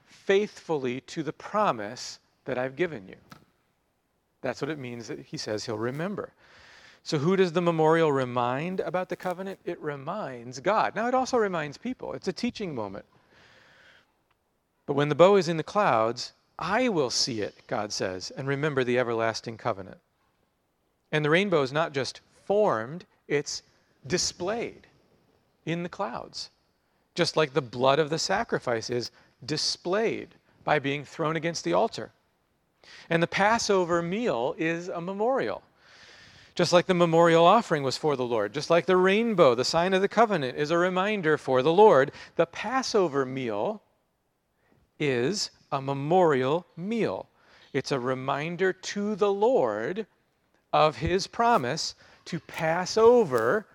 faithfully 0.06 1.02
to 1.02 1.24
the 1.24 1.34
promise 1.34 2.20
that 2.46 2.58
I've 2.58 2.76
given 2.78 3.08
you. 3.08 3.18
That's 4.42 4.62
what 4.62 4.72
it 4.72 4.80
means 4.80 5.08
that 5.08 5.20
he 5.20 5.38
says 5.38 5.66
he'll 5.66 5.78
remember. 5.78 6.34
So, 7.04 7.18
who 7.18 7.36
does 7.36 7.52
the 7.52 7.62
memorial 7.62 8.12
remind 8.12 8.80
about 8.80 9.10
the 9.10 9.16
covenant? 9.16 9.60
It 9.66 9.80
reminds 9.82 10.60
God. 10.60 10.96
Now, 10.96 11.08
it 11.08 11.16
also 11.16 11.38
reminds 11.38 11.78
people. 11.78 12.14
It's 12.14 12.28
a 12.28 12.34
teaching 12.34 12.76
moment. 12.76 13.06
But 14.92 14.98
when 14.98 15.08
the 15.08 15.16
bow 15.16 15.38
is 15.38 15.48
in 15.48 15.56
the 15.56 15.64
clouds, 15.64 16.34
I 16.60 16.90
will 16.90 17.10
see 17.10 17.40
it, 17.40 17.56
God 17.68 17.94
says, 17.94 18.30
and 18.30 18.46
remember 18.46 18.84
the 18.84 19.00
everlasting 19.00 19.56
covenant. 19.56 20.00
And 21.14 21.24
the 21.24 21.30
rainbow 21.30 21.62
is 21.62 21.72
not 21.72 21.94
just 21.94 22.20
formed, 22.44 23.06
it's 23.30 23.64
displayed 24.06 24.88
in 25.66 25.84
the 25.84 25.88
clouds 25.88 26.50
just 27.16 27.38
like 27.38 27.54
the 27.54 27.62
blood 27.62 28.00
of 28.00 28.10
the 28.10 28.20
sacrifice 28.20 28.90
is 28.90 29.12
displayed 29.46 30.36
by 30.66 30.78
being 30.78 31.06
thrown 31.06 31.38
against 31.38 31.64
the 31.64 31.72
altar. 31.72 32.12
And 33.10 33.24
the 33.24 33.28
Passover 33.28 34.02
meal 34.02 34.56
is 34.58 34.90
a 34.90 35.00
memorial. 35.00 35.64
Just 36.54 36.74
like 36.74 36.88
the 36.88 36.94
memorial 36.94 37.46
offering 37.46 37.84
was 37.84 37.96
for 37.96 38.18
the 38.18 38.26
Lord, 38.26 38.54
just 38.54 38.70
like 38.70 38.88
the 38.88 38.98
rainbow, 38.98 39.56
the 39.56 39.64
sign 39.64 39.94
of 39.94 40.02
the 40.02 40.10
covenant, 40.10 40.58
is 40.58 40.70
a 40.70 40.78
reminder 40.78 41.38
for 41.38 41.62
the 41.62 41.72
Lord, 41.72 42.12
the 42.36 42.46
Passover 42.46 43.26
meal 43.26 43.82
is 45.02 45.50
a 45.72 45.82
memorial 45.82 46.66
meal. 46.78 47.28
It's 47.74 47.92
a 47.92 48.00
reminder 48.00 48.72
to 48.72 49.16
the 49.16 49.32
Lord 49.32 50.06
of 50.72 50.98
his 50.98 51.28
promise 51.28 51.96
to 52.26 52.40
pass 52.40 52.98
over 52.98 53.66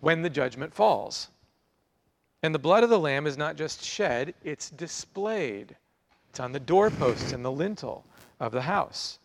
when 0.00 0.20
the 0.20 0.30
judgment 0.30 0.74
falls. 0.74 1.28
And 2.42 2.54
the 2.54 2.58
blood 2.58 2.84
of 2.84 2.90
the 2.90 2.98
Lamb 2.98 3.26
is 3.26 3.38
not 3.38 3.56
just 3.56 3.82
shed, 3.82 4.34
it's 4.44 4.68
displayed. 4.68 5.76
It's 6.28 6.40
on 6.40 6.52
the 6.52 6.60
doorposts 6.60 7.32
and 7.32 7.44
the 7.44 7.52
lintel 7.52 8.04
of 8.40 8.52
the 8.52 8.62
house. 8.62 9.18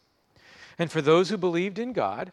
And 0.77 0.89
for 0.89 1.01
those 1.01 1.29
who 1.29 1.37
believed 1.37 1.79
in 1.79 1.91
God, 1.91 2.31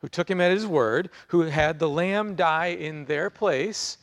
who 0.00 0.08
took 0.08 0.30
him 0.30 0.40
at 0.40 0.50
his 0.50 0.66
word, 0.66 1.10
who 1.28 1.42
had 1.42 1.78
the 1.78 1.88
lamb 1.88 2.34
die 2.34 2.68
in 2.68 3.04
their 3.04 3.30
place, 3.30 3.98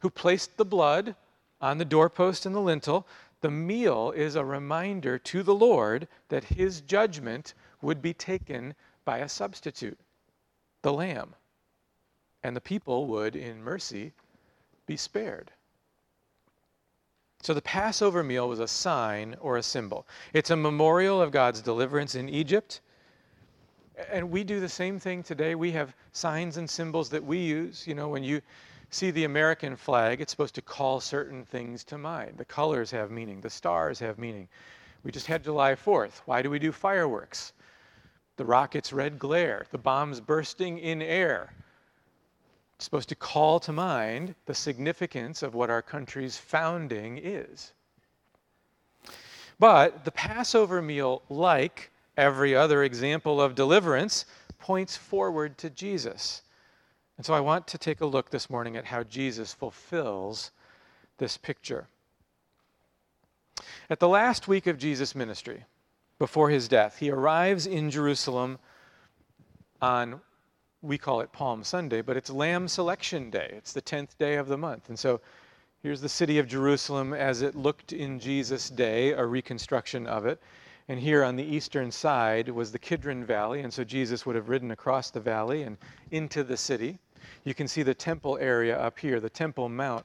who 0.00 0.10
placed 0.10 0.56
the 0.56 0.64
blood 0.64 1.14
on 1.60 1.78
the 1.78 1.84
doorpost 1.84 2.46
and 2.46 2.54
the 2.54 2.60
lintel, 2.60 3.06
The 3.40 3.50
meal 3.50 4.10
is 4.10 4.34
a 4.34 4.44
reminder 4.44 5.18
to 5.18 5.42
the 5.42 5.54
Lord 5.54 6.08
that 6.28 6.44
his 6.44 6.80
judgment 6.80 7.54
would 7.82 8.02
be 8.02 8.12
taken 8.12 8.74
by 9.04 9.18
a 9.18 9.28
substitute, 9.28 9.98
the 10.82 10.92
lamb. 10.92 11.34
And 12.42 12.56
the 12.56 12.60
people 12.60 13.06
would, 13.06 13.36
in 13.36 13.62
mercy, 13.62 14.12
be 14.86 14.96
spared. 14.96 15.52
So 17.42 17.54
the 17.54 17.62
Passover 17.62 18.24
meal 18.24 18.48
was 18.48 18.58
a 18.58 18.66
sign 18.66 19.36
or 19.40 19.56
a 19.56 19.62
symbol. 19.62 20.06
It's 20.32 20.50
a 20.50 20.56
memorial 20.56 21.22
of 21.22 21.30
God's 21.30 21.62
deliverance 21.62 22.16
in 22.16 22.28
Egypt. 22.28 22.80
And 24.10 24.30
we 24.30 24.42
do 24.44 24.60
the 24.60 24.68
same 24.68 24.98
thing 24.98 25.22
today. 25.22 25.54
We 25.54 25.70
have 25.72 25.94
signs 26.12 26.56
and 26.56 26.68
symbols 26.68 27.08
that 27.10 27.24
we 27.24 27.38
use. 27.38 27.86
You 27.86 27.94
know, 27.94 28.08
when 28.08 28.24
you 28.24 28.40
see 28.90 29.10
the 29.10 29.24
American 29.24 29.76
flag, 29.76 30.20
it's 30.20 30.30
supposed 30.30 30.54
to 30.54 30.62
call 30.62 31.00
certain 31.00 31.44
things 31.44 31.84
to 31.84 31.98
mind. 31.98 32.36
The 32.36 32.44
colors 32.44 32.90
have 32.90 33.10
meaning, 33.10 33.40
the 33.40 33.50
stars 33.50 33.98
have 33.98 34.18
meaning. 34.18 34.48
We 35.04 35.12
just 35.12 35.26
had 35.26 35.44
July 35.44 35.74
4th. 35.74 36.22
Why 36.24 36.42
do 36.42 36.50
we 36.50 36.58
do 36.58 36.72
fireworks? 36.72 37.52
The 38.36 38.44
rocket's 38.44 38.92
red 38.92 39.18
glare, 39.18 39.66
the 39.70 39.78
bombs 39.78 40.20
bursting 40.20 40.78
in 40.78 41.02
air. 41.02 41.52
It's 42.76 42.84
supposed 42.84 43.08
to 43.08 43.16
call 43.16 43.58
to 43.60 43.72
mind 43.72 44.34
the 44.46 44.54
significance 44.54 45.42
of 45.42 45.54
what 45.54 45.70
our 45.70 45.82
country's 45.82 46.36
founding 46.36 47.18
is. 47.18 47.72
But 49.58 50.04
the 50.04 50.12
Passover 50.12 50.80
meal, 50.80 51.22
like 51.28 51.90
every 52.16 52.54
other 52.54 52.84
example 52.84 53.40
of 53.40 53.56
deliverance, 53.56 54.26
points 54.60 54.96
forward 54.96 55.58
to 55.58 55.70
Jesus. 55.70 56.42
And 57.18 57.26
so 57.26 57.34
I 57.34 57.40
want 57.40 57.66
to 57.68 57.78
take 57.78 58.00
a 58.00 58.06
look 58.06 58.30
this 58.30 58.48
morning 58.48 58.76
at 58.76 58.86
how 58.86 59.02
Jesus 59.02 59.52
fulfills 59.52 60.52
this 61.18 61.36
picture. 61.36 61.88
At 63.90 63.98
the 63.98 64.08
last 64.08 64.46
week 64.46 64.68
of 64.68 64.78
Jesus' 64.78 65.16
ministry, 65.16 65.64
before 66.20 66.48
his 66.48 66.68
death, 66.68 66.98
he 66.98 67.10
arrives 67.10 67.66
in 67.66 67.90
Jerusalem 67.90 68.60
on, 69.82 70.20
we 70.80 70.96
call 70.96 71.20
it 71.20 71.32
Palm 71.32 71.64
Sunday, 71.64 72.02
but 72.02 72.16
it's 72.16 72.30
Lamb 72.30 72.68
Selection 72.68 73.30
Day. 73.30 73.52
It's 73.56 73.72
the 73.72 73.82
10th 73.82 74.16
day 74.16 74.36
of 74.36 74.46
the 74.46 74.56
month. 74.56 74.88
And 74.88 74.98
so 74.98 75.20
here's 75.82 76.00
the 76.00 76.08
city 76.08 76.38
of 76.38 76.46
Jerusalem 76.46 77.12
as 77.14 77.42
it 77.42 77.56
looked 77.56 77.92
in 77.92 78.20
Jesus' 78.20 78.70
day, 78.70 79.10
a 79.10 79.26
reconstruction 79.26 80.06
of 80.06 80.24
it. 80.24 80.40
And 80.86 81.00
here 81.00 81.24
on 81.24 81.34
the 81.34 81.44
eastern 81.44 81.90
side 81.90 82.48
was 82.48 82.72
the 82.72 82.78
Kidron 82.78 83.24
Valley, 83.24 83.60
and 83.60 83.74
so 83.74 83.84
Jesus 83.84 84.24
would 84.24 84.36
have 84.36 84.48
ridden 84.48 84.70
across 84.70 85.10
the 85.10 85.20
valley 85.20 85.64
and 85.64 85.76
into 86.12 86.44
the 86.44 86.56
city. 86.56 86.98
You 87.44 87.54
can 87.54 87.68
see 87.68 87.82
the 87.82 87.94
temple 87.94 88.38
area 88.40 88.78
up 88.78 88.98
here. 88.98 89.20
The 89.20 89.30
Temple 89.30 89.68
Mount 89.68 90.04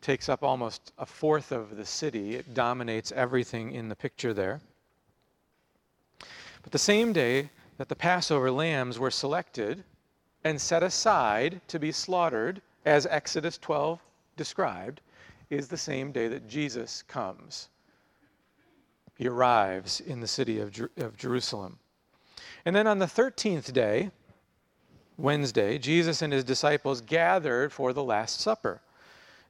takes 0.00 0.28
up 0.28 0.42
almost 0.42 0.92
a 0.98 1.06
fourth 1.06 1.52
of 1.52 1.76
the 1.76 1.86
city, 1.86 2.34
it 2.34 2.54
dominates 2.54 3.12
everything 3.12 3.72
in 3.72 3.88
the 3.88 3.94
picture 3.94 4.34
there. 4.34 4.60
But 6.62 6.72
the 6.72 6.78
same 6.78 7.12
day 7.12 7.50
that 7.78 7.88
the 7.88 7.96
Passover 7.96 8.50
lambs 8.50 8.98
were 8.98 9.10
selected 9.10 9.84
and 10.44 10.60
set 10.60 10.82
aside 10.82 11.60
to 11.68 11.78
be 11.78 11.92
slaughtered, 11.92 12.60
as 12.84 13.06
Exodus 13.06 13.58
12 13.58 14.00
described, 14.36 15.00
is 15.50 15.68
the 15.68 15.76
same 15.76 16.10
day 16.10 16.28
that 16.28 16.48
Jesus 16.48 17.02
comes. 17.02 17.68
He 19.16 19.28
arrives 19.28 20.00
in 20.00 20.20
the 20.20 20.26
city 20.26 20.58
of, 20.58 20.72
Jer- 20.72 20.90
of 20.96 21.16
Jerusalem. 21.16 21.78
And 22.64 22.74
then 22.74 22.86
on 22.86 22.98
the 22.98 23.06
13th 23.06 23.72
day, 23.72 24.10
Wednesday, 25.18 25.78
Jesus 25.78 26.22
and 26.22 26.32
his 26.32 26.44
disciples 26.44 27.00
gathered 27.00 27.72
for 27.72 27.92
the 27.92 28.02
Last 28.02 28.40
Supper. 28.40 28.80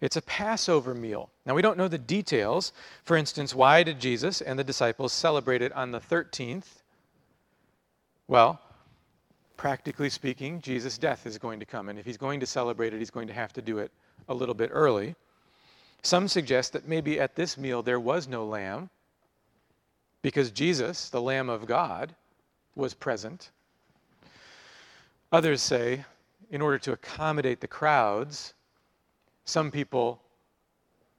It's 0.00 0.16
a 0.16 0.23
Passover 0.23 0.95
meal. 0.95 1.31
Now, 1.47 1.54
we 1.54 1.62
don't 1.62 1.78
know 1.78 1.88
the 1.88 1.99
details. 1.99 2.73
For 3.04 3.16
instance, 3.16 3.54
why 3.54 3.85
did 3.85 4.00
Jesus 4.00 4.40
and 4.40 4.59
the 4.59 4.64
disciples 4.64 5.12
celebrate 5.12 5.62
it 5.62 5.73
on 5.73 5.92
the 5.92 6.00
13th? 6.00 6.83
Well, 8.26 8.61
practically 9.57 10.11
speaking, 10.11 10.61
Jesus' 10.61 10.98
death 10.98 11.25
is 11.25 11.38
going 11.38 11.61
to 11.61 11.66
come. 11.66 11.88
And 11.88 11.98
if 11.98 12.05
he's 12.05 12.16
going 12.16 12.40
to 12.40 12.46
celebrate 12.46 12.92
it, 12.92 12.98
he's 12.98 13.11
going 13.11 13.29
to 13.29 13.35
have 13.35 13.53
to 13.53 13.62
do 13.62 13.79
it 13.79 13.92
a 14.29 14.35
little 14.35 14.57
bit 14.57 14.70
early. 14.72 15.14
Some 16.03 16.27
suggest 16.27 16.72
that 16.72 16.88
maybe 16.88 17.20
at 17.20 17.37
this 17.37 17.57
meal 17.57 17.81
there 17.81 18.01
was 18.01 18.27
no 18.27 18.44
lamb 18.44 18.90
because 20.20 20.51
Jesus, 20.51 21.11
the 21.11 21.22
Lamb 21.22 21.48
of 21.48 21.66
God, 21.66 22.14
was 22.75 22.94
present 22.94 23.51
Others 25.33 25.62
say, 25.62 26.05
in 26.51 26.61
order 26.61 26.79
to 26.79 26.92
accommodate 26.92 27.61
the 27.61 27.66
crowds, 27.66 28.53
some 29.47 29.71
people 29.71 30.21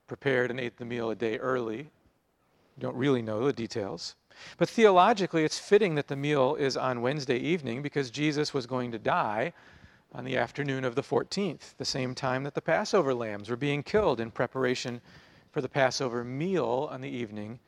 prepared 0.05 0.51
and 0.51 0.59
ate 0.59 0.77
the 0.77 0.85
meal 0.85 1.09
a 1.09 1.15
day 1.15 1.37
early. 1.39 1.77
You 1.77 2.81
don't 2.81 2.95
really 2.95 3.23
know 3.23 3.45
the 3.45 3.53
details. 3.53 4.15
But 4.57 4.69
theologically, 4.69 5.43
it's 5.43 5.57
fitting 5.57 5.95
that 5.95 6.07
the 6.07 6.15
meal 6.15 6.55
is 6.55 6.77
on 6.77 7.01
Wednesday 7.01 7.37
evening 7.37 7.81
because 7.81 8.11
Jesus 8.11 8.53
was 8.53 8.67
going 8.67 8.91
to 8.91 8.99
die 8.99 9.53
on 10.11 10.25
the 10.25 10.37
afternoon 10.37 10.85
of 10.85 10.93
the 10.93 11.01
14th, 11.01 11.75
the 11.77 11.85
same 11.85 12.13
time 12.13 12.43
that 12.43 12.53
the 12.53 12.61
Passover 12.61 13.15
lambs 13.15 13.49
were 13.49 13.55
being 13.55 13.81
killed 13.81 14.19
in 14.19 14.29
preparation 14.29 15.01
for 15.51 15.61
the 15.61 15.69
Passover 15.69 16.23
meal 16.23 16.87
on 16.91 17.01
the 17.01 17.09
evening 17.09 17.59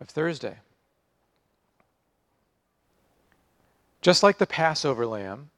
of 0.00 0.08
Thursday. 0.08 0.56
Just 4.00 4.22
like 4.22 4.38
the 4.38 4.46
Passover 4.46 5.06
lamb, 5.06 5.50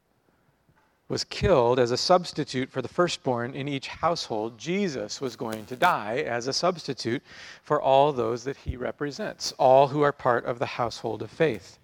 was 1.08 1.24
killed 1.24 1.78
as 1.78 1.90
a 1.90 1.96
substitute 1.96 2.70
for 2.70 2.82
the 2.82 2.88
firstborn 2.88 3.54
in 3.54 3.66
each 3.66 3.88
household, 3.88 4.58
Jesus 4.58 5.20
was 5.20 5.36
going 5.36 5.64
to 5.66 5.76
die 5.76 6.24
as 6.26 6.46
a 6.46 6.52
substitute 6.52 7.22
for 7.62 7.80
all 7.80 8.12
those 8.12 8.44
that 8.44 8.58
he 8.58 8.76
represents, 8.76 9.52
all 9.52 9.88
who 9.88 10.02
are 10.02 10.12
part 10.12 10.44
of 10.44 10.58
the 10.58 10.66
household 10.66 11.22
of 11.22 11.30
faith. 11.30 11.78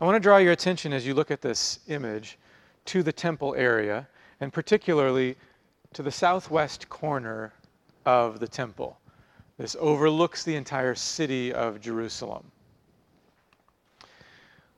I 0.00 0.04
want 0.04 0.16
to 0.16 0.20
draw 0.20 0.38
your 0.38 0.52
attention 0.52 0.92
as 0.92 1.06
you 1.06 1.14
look 1.14 1.30
at 1.30 1.40
this 1.40 1.80
image 1.88 2.38
to 2.86 3.02
the 3.02 3.12
temple 3.12 3.54
area, 3.56 4.08
and 4.40 4.52
particularly 4.52 5.36
to 5.92 6.02
the 6.02 6.10
southwest 6.10 6.88
corner 6.88 7.52
of 8.04 8.40
the 8.40 8.48
temple. 8.48 8.98
This 9.56 9.76
overlooks 9.78 10.44
the 10.44 10.54
entire 10.54 10.94
city 10.94 11.52
of 11.52 11.80
Jerusalem. 11.80 12.44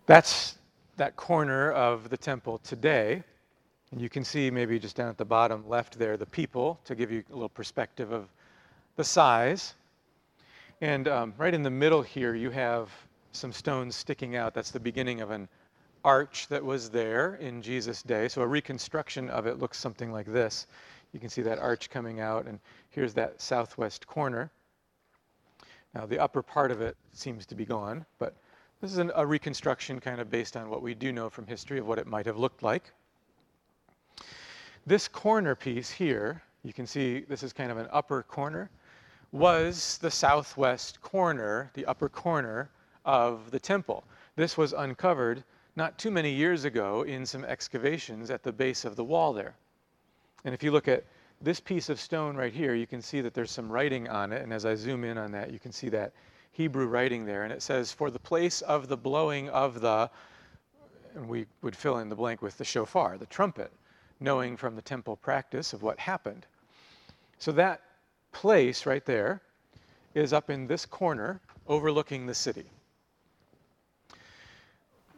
That's 0.07 0.57
that 0.97 1.17
corner 1.17 1.73
of 1.73 2.11
the 2.11 2.17
temple 2.17 2.59
today. 2.59 3.23
And 3.93 4.01
you 4.01 4.09
can 4.09 4.25
see 4.25 4.51
maybe 4.51 4.79
just 4.79 4.97
down 4.97 5.09
at 5.09 5.19
the 5.19 5.25
bottom 5.25 5.69
left 5.69 5.99
there 5.99 6.17
the 6.17 6.27
people 6.27 6.79
to 6.85 6.95
give 6.95 7.11
you 7.11 7.25
a 7.31 7.35
little 7.35 7.49
perspective 7.49 8.13
of 8.13 8.29
the 8.97 9.05
size. 9.05 9.75
And 10.81 11.09
um, 11.09 11.35
right 11.37 11.53
in 11.53 11.63
the 11.63 11.71
middle 11.71 12.03
here, 12.03 12.35
you 12.35 12.51
have 12.51 12.91
some 13.33 13.53
stones 13.53 13.97
sticking 13.97 14.37
out. 14.37 14.55
That's 14.55 14.71
the 14.71 14.81
beginning 14.81 15.21
of 15.21 15.31
an 15.31 15.49
arch 16.05 16.49
that 16.49 16.65
was 16.65 16.91
there 16.91 17.35
in 17.37 17.63
Jesus' 17.63 18.03
day. 18.03 18.29
So 18.29 18.43
a 18.43 18.47
reconstruction 18.47 19.29
of 19.31 19.47
it 19.47 19.59
looks 19.59 19.79
something 19.79 20.13
like 20.13 20.27
this. 20.27 20.67
You 21.13 21.21
can 21.21 21.29
see 21.29 21.43
that 21.43 21.59
arch 21.59 21.91
coming 21.91 22.21
out, 22.21 22.47
and 22.47 22.61
here's 22.91 23.15
that 23.15 23.41
southwest 23.41 24.07
corner. 24.07 24.51
Now, 25.95 26.07
the 26.07 26.19
upper 26.19 26.43
part 26.43 26.71
of 26.71 26.81
it 26.81 26.97
seems 27.13 27.47
to 27.47 27.55
be 27.55 27.65
gone, 27.65 28.07
but 28.19 28.35
this 28.81 28.93
is 28.93 28.99
an, 28.99 29.13
a 29.15 29.27
reconstruction 29.27 30.01
kind 30.01 30.21
of 30.21 30.31
based 30.31 30.57
on 30.57 30.71
what 30.71 30.83
we 30.83 30.95
do 30.95 31.13
know 31.13 31.29
from 31.29 31.47
history 31.47 31.79
of 31.79 31.87
what 31.87 31.99
it 31.99 32.07
might 32.07 32.27
have 32.27 32.39
looked 32.39 32.63
like. 32.63 32.93
This 34.87 35.07
corner 35.07 35.55
piece 35.55 35.91
here, 35.91 36.43
you 36.63 36.73
can 36.73 36.87
see 36.87 37.21
this 37.21 37.43
is 37.43 37.53
kind 37.53 37.71
of 37.71 37.77
an 37.77 37.89
upper 37.93 38.23
corner, 38.23 38.71
was 39.33 39.99
the 39.99 40.11
southwest 40.11 41.01
corner, 41.03 41.71
the 41.75 41.85
upper 41.87 42.09
corner 42.09 42.71
of 43.05 43.51
the 43.51 43.61
temple. 43.61 44.03
This 44.37 44.57
was 44.57 44.73
uncovered 44.73 45.45
not 45.77 45.99
too 45.99 46.11
many 46.11 46.33
years 46.33 46.65
ago 46.65 47.03
in 47.03 47.25
some 47.27 47.45
excavations 47.45 48.31
at 48.31 48.43
the 48.43 48.53
base 48.53 48.85
of 48.85 48.97
the 48.97 49.05
wall 49.05 49.33
there. 49.33 49.55
And 50.45 50.55
if 50.55 50.63
you 50.63 50.73
look 50.73 50.89
at 50.89 51.05
this 51.43 51.61
piece 51.61 51.89
of 51.89 52.01
stone 52.01 52.37
right 52.37 52.53
here, 52.53 52.75
you 52.75 52.87
can 52.87 53.03
see 53.03 53.21
that 53.21 53.35
there's 53.35 53.51
some 53.51 53.71
writing 53.71 54.09
on 54.09 54.33
it. 54.33 54.43
And 54.43 54.53
as 54.53 54.65
I 54.65 54.75
zoom 54.75 55.05
in 55.05 55.19
on 55.19 55.31
that, 55.33 55.53
you 55.53 55.59
can 55.59 55.73
see 55.73 55.89
that 55.91 56.13
Hebrew 56.53 56.87
writing 56.87 57.25
there, 57.25 57.45
and 57.45 57.53
it 57.53 57.63
says, 57.63 57.93
For 57.93 58.11
the 58.11 58.19
place 58.19 58.61
of 58.63 58.89
the 58.89 58.97
blowing 58.97 59.49
of 59.49 59.81
the, 59.81 60.11
and 61.15 61.29
we 61.29 61.47
would 61.63 61.77
fill 61.77 61.99
in 61.99 62.09
the 62.09 62.17
blank 62.17 62.43
with 62.43 62.59
the 62.59 62.65
shofar, 62.65 63.19
the 63.19 63.27
trumpet, 63.27 63.73
knowing 64.19 64.57
from 64.57 64.77
the 64.77 64.83
temple 64.83 65.17
practice 65.17 65.73
of 65.73 65.83
what 65.83 65.99
happened. 65.99 66.47
So 67.39 67.53
that 67.53 67.83
place 68.33 68.85
right 68.85 69.05
there 69.05 69.41
is 70.15 70.33
up 70.33 70.51
in 70.51 70.67
this 70.67 70.85
corner 70.85 71.41
overlooking 71.67 72.27
the 72.27 72.35
city. 72.35 72.67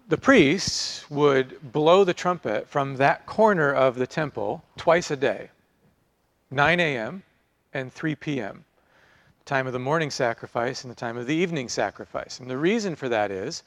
The 0.09 0.19
priests 0.19 1.11
would 1.11 1.73
blow 1.73 2.05
the 2.05 2.15
trumpet 2.15 2.69
from 2.69 2.97
that 2.97 3.25
corner 3.25 3.73
of 3.73 3.95
the 3.95 4.07
temple 4.07 4.63
twice 4.77 5.11
a 5.11 5.17
day, 5.17 5.51
9 6.51 6.81
a.m. 6.81 7.23
and 7.73 7.93
3 7.93 8.15
p.m 8.17 8.65
time 9.45 9.67
of 9.67 9.73
the 9.73 9.79
morning 9.79 10.11
sacrifice 10.11 10.85
and 10.85 10.91
the 10.91 10.97
time 10.97 11.17
of 11.17 11.27
the 11.27 11.35
evening 11.35 11.69
sacrifice. 11.69 12.41
And 12.41 12.51
the 12.51 12.57
reason 12.57 12.95
for 12.97 13.09
that 13.09 13.31
is 13.31 13.63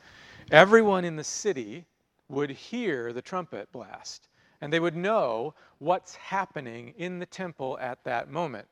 everyone 0.51 1.05
in 1.05 1.15
the 1.15 1.23
city 1.23 1.85
would 2.29 2.49
hear 2.49 3.13
the 3.13 3.21
trumpet 3.21 3.71
blast 3.71 4.29
and 4.61 4.71
they 4.71 4.79
would 4.79 4.95
know 4.95 5.53
what's 5.79 6.15
happening 6.15 6.93
in 6.97 7.19
the 7.19 7.25
temple 7.25 7.77
at 7.79 8.03
that 8.03 8.29
moment. 8.29 8.67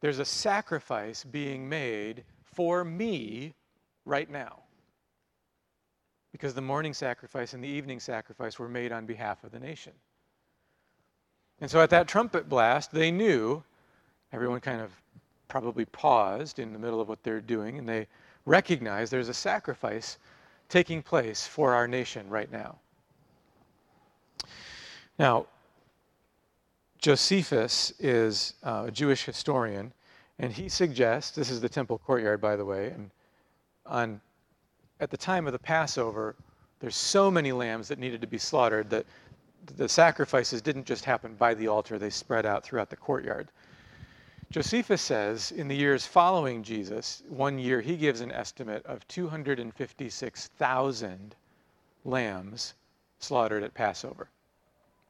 there's 0.00 0.20
a 0.20 0.24
sacrifice 0.24 1.24
being 1.24 1.68
made 1.68 2.22
for 2.44 2.84
me 2.84 3.52
right 4.04 4.30
now. 4.30 4.60
Because 6.30 6.54
the 6.54 6.60
morning 6.60 6.94
sacrifice 6.94 7.52
and 7.54 7.64
the 7.64 7.68
evening 7.68 7.98
sacrifice 7.98 8.58
were 8.58 8.68
made 8.68 8.92
on 8.92 9.06
behalf 9.06 9.42
of 9.42 9.50
the 9.50 9.58
nation. 9.58 9.92
And 11.60 11.68
so 11.68 11.80
at 11.80 11.90
that 11.90 12.06
trumpet 12.06 12.48
blast, 12.48 12.92
they 12.92 13.10
knew, 13.10 13.64
everyone 14.32 14.60
kind 14.60 14.80
of 14.80 14.92
probably 15.48 15.84
paused 15.86 16.58
in 16.58 16.72
the 16.72 16.78
middle 16.78 17.00
of 17.00 17.08
what 17.08 17.22
they're 17.22 17.40
doing, 17.40 17.78
and 17.78 17.88
they 17.88 18.06
recognize 18.46 19.10
there's 19.10 19.28
a 19.28 19.34
sacrifice 19.34 20.18
taking 20.68 21.02
place 21.02 21.46
for 21.46 21.74
our 21.74 21.88
nation 21.88 22.28
right 22.28 22.50
now. 22.52 22.78
Now, 25.18 25.46
Josephus 26.98 27.92
is 27.98 28.54
uh, 28.62 28.84
a 28.88 28.90
Jewish 28.90 29.24
historian, 29.24 29.92
and 30.38 30.52
he 30.52 30.68
suggests 30.68 31.34
this 31.34 31.50
is 31.50 31.60
the 31.60 31.68
temple 31.68 31.98
courtyard, 31.98 32.40
by 32.40 32.56
the 32.56 32.64
way, 32.64 32.88
and 32.88 33.10
on 33.86 34.20
at 35.00 35.10
the 35.10 35.16
time 35.16 35.46
of 35.46 35.52
the 35.52 35.58
Passover, 35.58 36.34
there's 36.80 36.96
so 36.96 37.30
many 37.30 37.52
lambs 37.52 37.88
that 37.88 37.98
needed 37.98 38.20
to 38.20 38.26
be 38.26 38.38
slaughtered 38.38 38.90
that 38.90 39.06
the 39.76 39.88
sacrifices 39.88 40.60
didn't 40.60 40.86
just 40.86 41.04
happen 41.04 41.34
by 41.34 41.54
the 41.54 41.68
altar; 41.68 41.98
they 41.98 42.10
spread 42.10 42.46
out 42.46 42.64
throughout 42.64 42.90
the 42.90 42.96
courtyard. 42.96 43.48
Josephus 44.50 45.02
says 45.02 45.52
in 45.52 45.68
the 45.68 45.76
years 45.76 46.06
following 46.06 46.62
Jesus, 46.62 47.22
one 47.28 47.58
year 47.58 47.82
he 47.82 47.98
gives 47.98 48.22
an 48.22 48.32
estimate 48.32 48.82
of 48.86 49.06
256,000 49.08 51.36
lambs 52.04 52.72
slaughtered 53.18 53.62
at 53.62 53.74
Passover. 53.74 54.30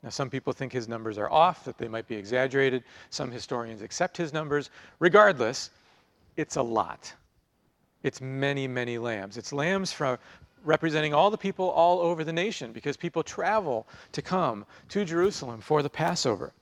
Now, 0.03 0.09
some 0.11 0.29
people 0.31 0.53
think 0.53 0.73
his 0.73 0.89
numbers 0.89 1.19
are 1.19 1.31
off, 1.31 1.65
that 1.65 1.79
they 1.79 1.87
might 1.89 2.09
be 2.09 2.17
exaggerated. 2.17 2.83
Some 3.11 3.31
historians 3.31 3.83
accept 3.83 4.17
his 4.17 4.33
numbers. 4.33 4.71
Regardless, 4.99 5.71
it's 6.37 6.57
a 6.57 6.63
lot. 6.63 7.15
It's 8.03 8.21
many, 8.21 8.67
many 8.69 8.99
lambs. 8.99 9.37
It's 9.37 9.53
lambs 9.53 9.93
from 9.93 10.19
representing 10.65 11.15
all 11.15 11.31
the 11.31 11.39
people 11.39 11.71
all 11.71 12.01
over 12.01 12.25
the 12.25 12.33
nation 12.33 12.73
because 12.73 12.97
people 12.97 13.23
travel 13.23 13.87
to 14.13 14.23
come 14.23 14.67
to 14.89 15.05
Jerusalem 15.05 15.61
for 15.61 15.83
the 15.83 15.91
Passover. 15.91 16.53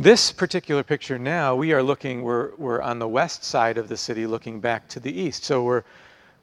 This 0.00 0.30
particular 0.30 0.84
picture 0.84 1.18
now, 1.18 1.56
we 1.56 1.72
are 1.72 1.82
looking, 1.82 2.22
we're, 2.22 2.54
we're 2.54 2.80
on 2.80 3.00
the 3.00 3.08
west 3.08 3.42
side 3.42 3.78
of 3.78 3.88
the 3.88 3.96
city 3.96 4.28
looking 4.28 4.60
back 4.60 4.86
to 4.90 5.00
the 5.00 5.10
east. 5.12 5.42
So 5.42 5.64
we're 5.64 5.82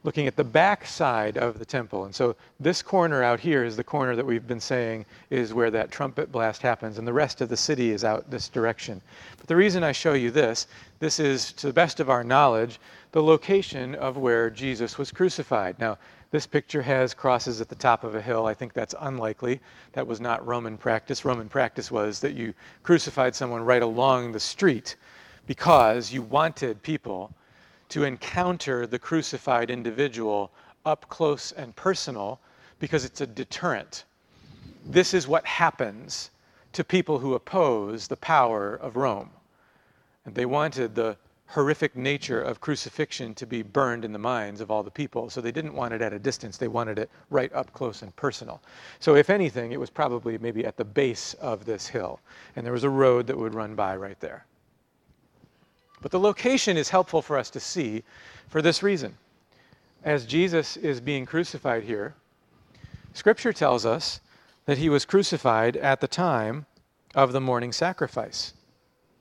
looking 0.04 0.26
at 0.26 0.36
the 0.36 0.44
back 0.44 0.84
side 0.84 1.38
of 1.38 1.58
the 1.58 1.64
temple. 1.64 2.04
And 2.04 2.14
so 2.14 2.36
this 2.60 2.82
corner 2.82 3.22
out 3.22 3.40
here 3.40 3.64
is 3.64 3.74
the 3.74 3.82
corner 3.82 4.14
that 4.14 4.26
we've 4.26 4.46
been 4.46 4.60
saying 4.60 5.06
is 5.30 5.54
where 5.54 5.70
that 5.70 5.90
trumpet 5.90 6.30
blast 6.30 6.60
happens, 6.60 6.98
and 6.98 7.08
the 7.08 7.14
rest 7.14 7.40
of 7.40 7.48
the 7.48 7.56
city 7.56 7.92
is 7.92 8.04
out 8.04 8.30
this 8.30 8.50
direction. 8.50 9.00
But 9.38 9.46
the 9.46 9.56
reason 9.56 9.82
I 9.82 9.92
show 9.92 10.12
you 10.12 10.30
this, 10.30 10.66
this 10.98 11.18
is, 11.18 11.54
to 11.54 11.68
the 11.68 11.72
best 11.72 11.98
of 11.98 12.10
our 12.10 12.22
knowledge, 12.22 12.78
the 13.12 13.22
location 13.22 13.94
of 13.94 14.18
where 14.18 14.50
Jesus 14.50 14.98
was 14.98 15.10
crucified. 15.10 15.78
Now, 15.78 15.96
this 16.36 16.46
picture 16.46 16.82
has 16.82 17.14
crosses 17.14 17.62
at 17.62 17.68
the 17.70 17.74
top 17.74 18.04
of 18.04 18.14
a 18.14 18.20
hill. 18.20 18.44
I 18.44 18.52
think 18.52 18.74
that's 18.74 18.94
unlikely. 19.00 19.58
That 19.94 20.06
was 20.06 20.20
not 20.20 20.46
Roman 20.46 20.76
practice. 20.76 21.24
Roman 21.24 21.48
practice 21.48 21.90
was 21.90 22.20
that 22.20 22.34
you 22.34 22.52
crucified 22.82 23.34
someone 23.34 23.62
right 23.62 23.82
along 23.82 24.32
the 24.32 24.38
street 24.38 24.96
because 25.46 26.12
you 26.12 26.20
wanted 26.20 26.82
people 26.82 27.32
to 27.88 28.04
encounter 28.04 28.86
the 28.86 28.98
crucified 28.98 29.70
individual 29.70 30.52
up 30.84 31.08
close 31.08 31.52
and 31.52 31.74
personal 31.74 32.38
because 32.80 33.06
it's 33.06 33.22
a 33.22 33.26
deterrent. 33.26 34.04
This 34.84 35.14
is 35.14 35.26
what 35.26 35.46
happens 35.46 36.32
to 36.74 36.84
people 36.84 37.18
who 37.18 37.32
oppose 37.32 38.08
the 38.08 38.16
power 38.18 38.74
of 38.74 38.96
Rome. 38.96 39.30
And 40.26 40.34
they 40.34 40.44
wanted 40.44 40.94
the 40.94 41.16
horrific 41.48 41.96
nature 41.96 42.40
of 42.40 42.60
crucifixion 42.60 43.34
to 43.34 43.46
be 43.46 43.62
burned 43.62 44.04
in 44.04 44.12
the 44.12 44.18
minds 44.18 44.60
of 44.60 44.70
all 44.70 44.82
the 44.82 44.90
people. 44.90 45.30
So 45.30 45.40
they 45.40 45.52
didn't 45.52 45.74
want 45.74 45.94
it 45.94 46.02
at 46.02 46.12
a 46.12 46.18
distance, 46.18 46.56
they 46.56 46.68
wanted 46.68 46.98
it 46.98 47.10
right 47.30 47.52
up 47.52 47.72
close 47.72 48.02
and 48.02 48.14
personal. 48.16 48.60
So, 48.98 49.14
if 49.14 49.30
anything, 49.30 49.72
it 49.72 49.80
was 49.80 49.90
probably 49.90 50.38
maybe 50.38 50.64
at 50.66 50.76
the 50.76 50.84
base 50.84 51.34
of 51.34 51.64
this 51.64 51.86
hill. 51.86 52.20
And 52.56 52.64
there 52.64 52.72
was 52.72 52.84
a 52.84 52.90
road 52.90 53.26
that 53.28 53.38
would 53.38 53.54
run 53.54 53.74
by 53.74 53.96
right 53.96 54.18
there. 54.20 54.46
But 56.02 56.10
the 56.10 56.20
location 56.20 56.76
is 56.76 56.88
helpful 56.88 57.22
for 57.22 57.38
us 57.38 57.50
to 57.50 57.60
see 57.60 58.02
for 58.48 58.60
this 58.60 58.82
reason. 58.82 59.16
As 60.04 60.26
Jesus 60.26 60.76
is 60.76 61.00
being 61.00 61.26
crucified 61.26 61.84
here, 61.84 62.14
Scripture 63.12 63.52
tells 63.52 63.86
us 63.86 64.20
that 64.66 64.78
he 64.78 64.88
was 64.88 65.04
crucified 65.04 65.76
at 65.76 66.00
the 66.00 66.08
time 66.08 66.66
of 67.14 67.32
the 67.32 67.40
morning 67.40 67.72
sacrifice, 67.72 68.52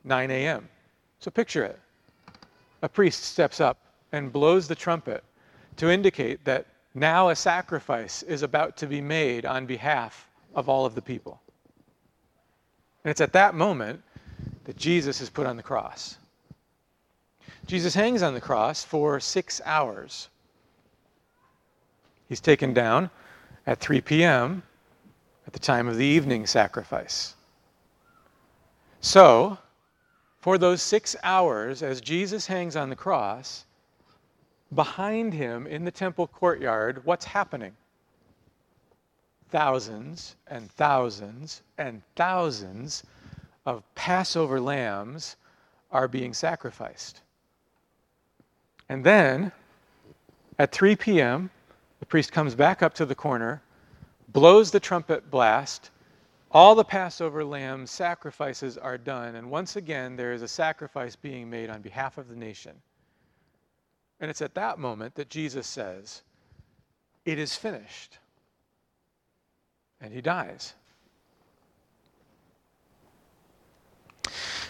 9 0.04 0.30
a.m. 0.30 0.68
So 1.20 1.32
picture 1.32 1.64
it. 1.64 1.80
A 2.86 2.88
priest 2.88 3.24
steps 3.24 3.60
up 3.60 3.80
and 4.12 4.32
blows 4.32 4.68
the 4.68 4.76
trumpet 4.76 5.24
to 5.78 5.90
indicate 5.90 6.46
that 6.46 6.68
now 6.94 7.30
a 7.30 7.36
sacrifice 7.36 8.22
is 8.22 8.44
about 8.44 8.78
to 8.78 8.86
be 8.86 9.02
made 9.02 9.44
on 9.44 9.66
behalf 9.66 10.30
of 10.54 10.70
all 10.70 10.86
of 10.86 10.94
the 10.94 11.02
people. 11.02 11.42
And 13.04 13.10
it's 13.10 13.22
at 13.22 13.34
that 13.34 13.56
moment 13.56 14.04
that 14.66 14.78
Jesus 14.78 15.20
is 15.20 15.32
put 15.32 15.48
on 15.48 15.58
the 15.58 15.64
cross. 15.64 16.20
Jesus 17.66 17.96
hangs 17.96 18.22
on 18.22 18.36
the 18.36 18.40
cross 18.40 18.84
for 18.84 19.20
six 19.20 19.62
hours. 19.66 20.30
He's 22.30 22.40
taken 22.40 22.72
down 22.72 23.10
at 23.66 23.80
3 23.80 24.00
p.m. 24.02 24.62
at 25.48 25.54
the 25.54 25.60
time 25.60 25.88
of 25.88 25.98
the 25.98 26.06
evening 26.06 26.46
sacrifice. 26.46 27.34
So, 29.02 29.58
for 30.46 30.60
those 30.60 30.80
six 30.80 31.16
hours, 31.24 31.82
as 31.82 32.00
Jesus 32.00 32.46
hangs 32.46 32.76
on 32.76 32.92
the 32.92 32.96
cross, 32.96 33.66
behind 34.76 35.34
him 35.34 35.66
in 35.66 35.84
the 35.84 35.90
temple 35.90 36.28
courtyard, 36.28 37.04
what's 37.04 37.26
happening? 37.26 37.76
Thousands 39.50 40.36
and 40.46 40.72
thousands 40.74 41.64
and 41.80 42.04
thousands 42.16 43.02
of 43.66 43.82
Passover 43.96 44.62
lambs 44.62 45.36
are 45.92 46.08
being 46.08 46.32
sacrificed. 46.32 47.22
And 48.88 49.04
then 49.04 49.52
at 50.60 50.72
3 50.72 50.96
p.m., 50.96 51.50
the 52.00 52.06
priest 52.06 52.32
comes 52.32 52.54
back 52.54 52.84
up 52.84 52.94
to 52.94 53.06
the 53.08 53.16
corner, 53.16 53.64
blows 54.28 54.70
the 54.70 54.80
trumpet 54.80 55.32
blast. 55.32 55.90
All 56.56 56.74
the 56.74 56.86
Passover 56.86 57.44
lamb 57.44 57.86
sacrifices 57.86 58.78
are 58.78 58.98
done. 58.98 59.36
And 59.36 59.52
once 59.52 59.76
again, 59.76 60.16
there 60.16 60.32
is 60.32 60.42
a 60.42 60.48
sacrifice 60.48 61.14
being 61.14 61.50
made 61.50 61.70
on 61.70 61.82
behalf 61.82 62.18
of 62.18 62.30
the 62.30 62.36
nation. 62.38 62.72
And 64.22 64.32
it's 64.32 64.42
at 64.42 64.56
that 64.56 64.80
moment 64.80 65.16
that 65.16 65.30
Jesus 65.30 65.68
says, 65.68 66.22
It 67.26 67.40
is 67.40 67.58
finished. 67.58 68.20
And 70.00 70.14
he 70.14 70.22
dies. 70.22 70.76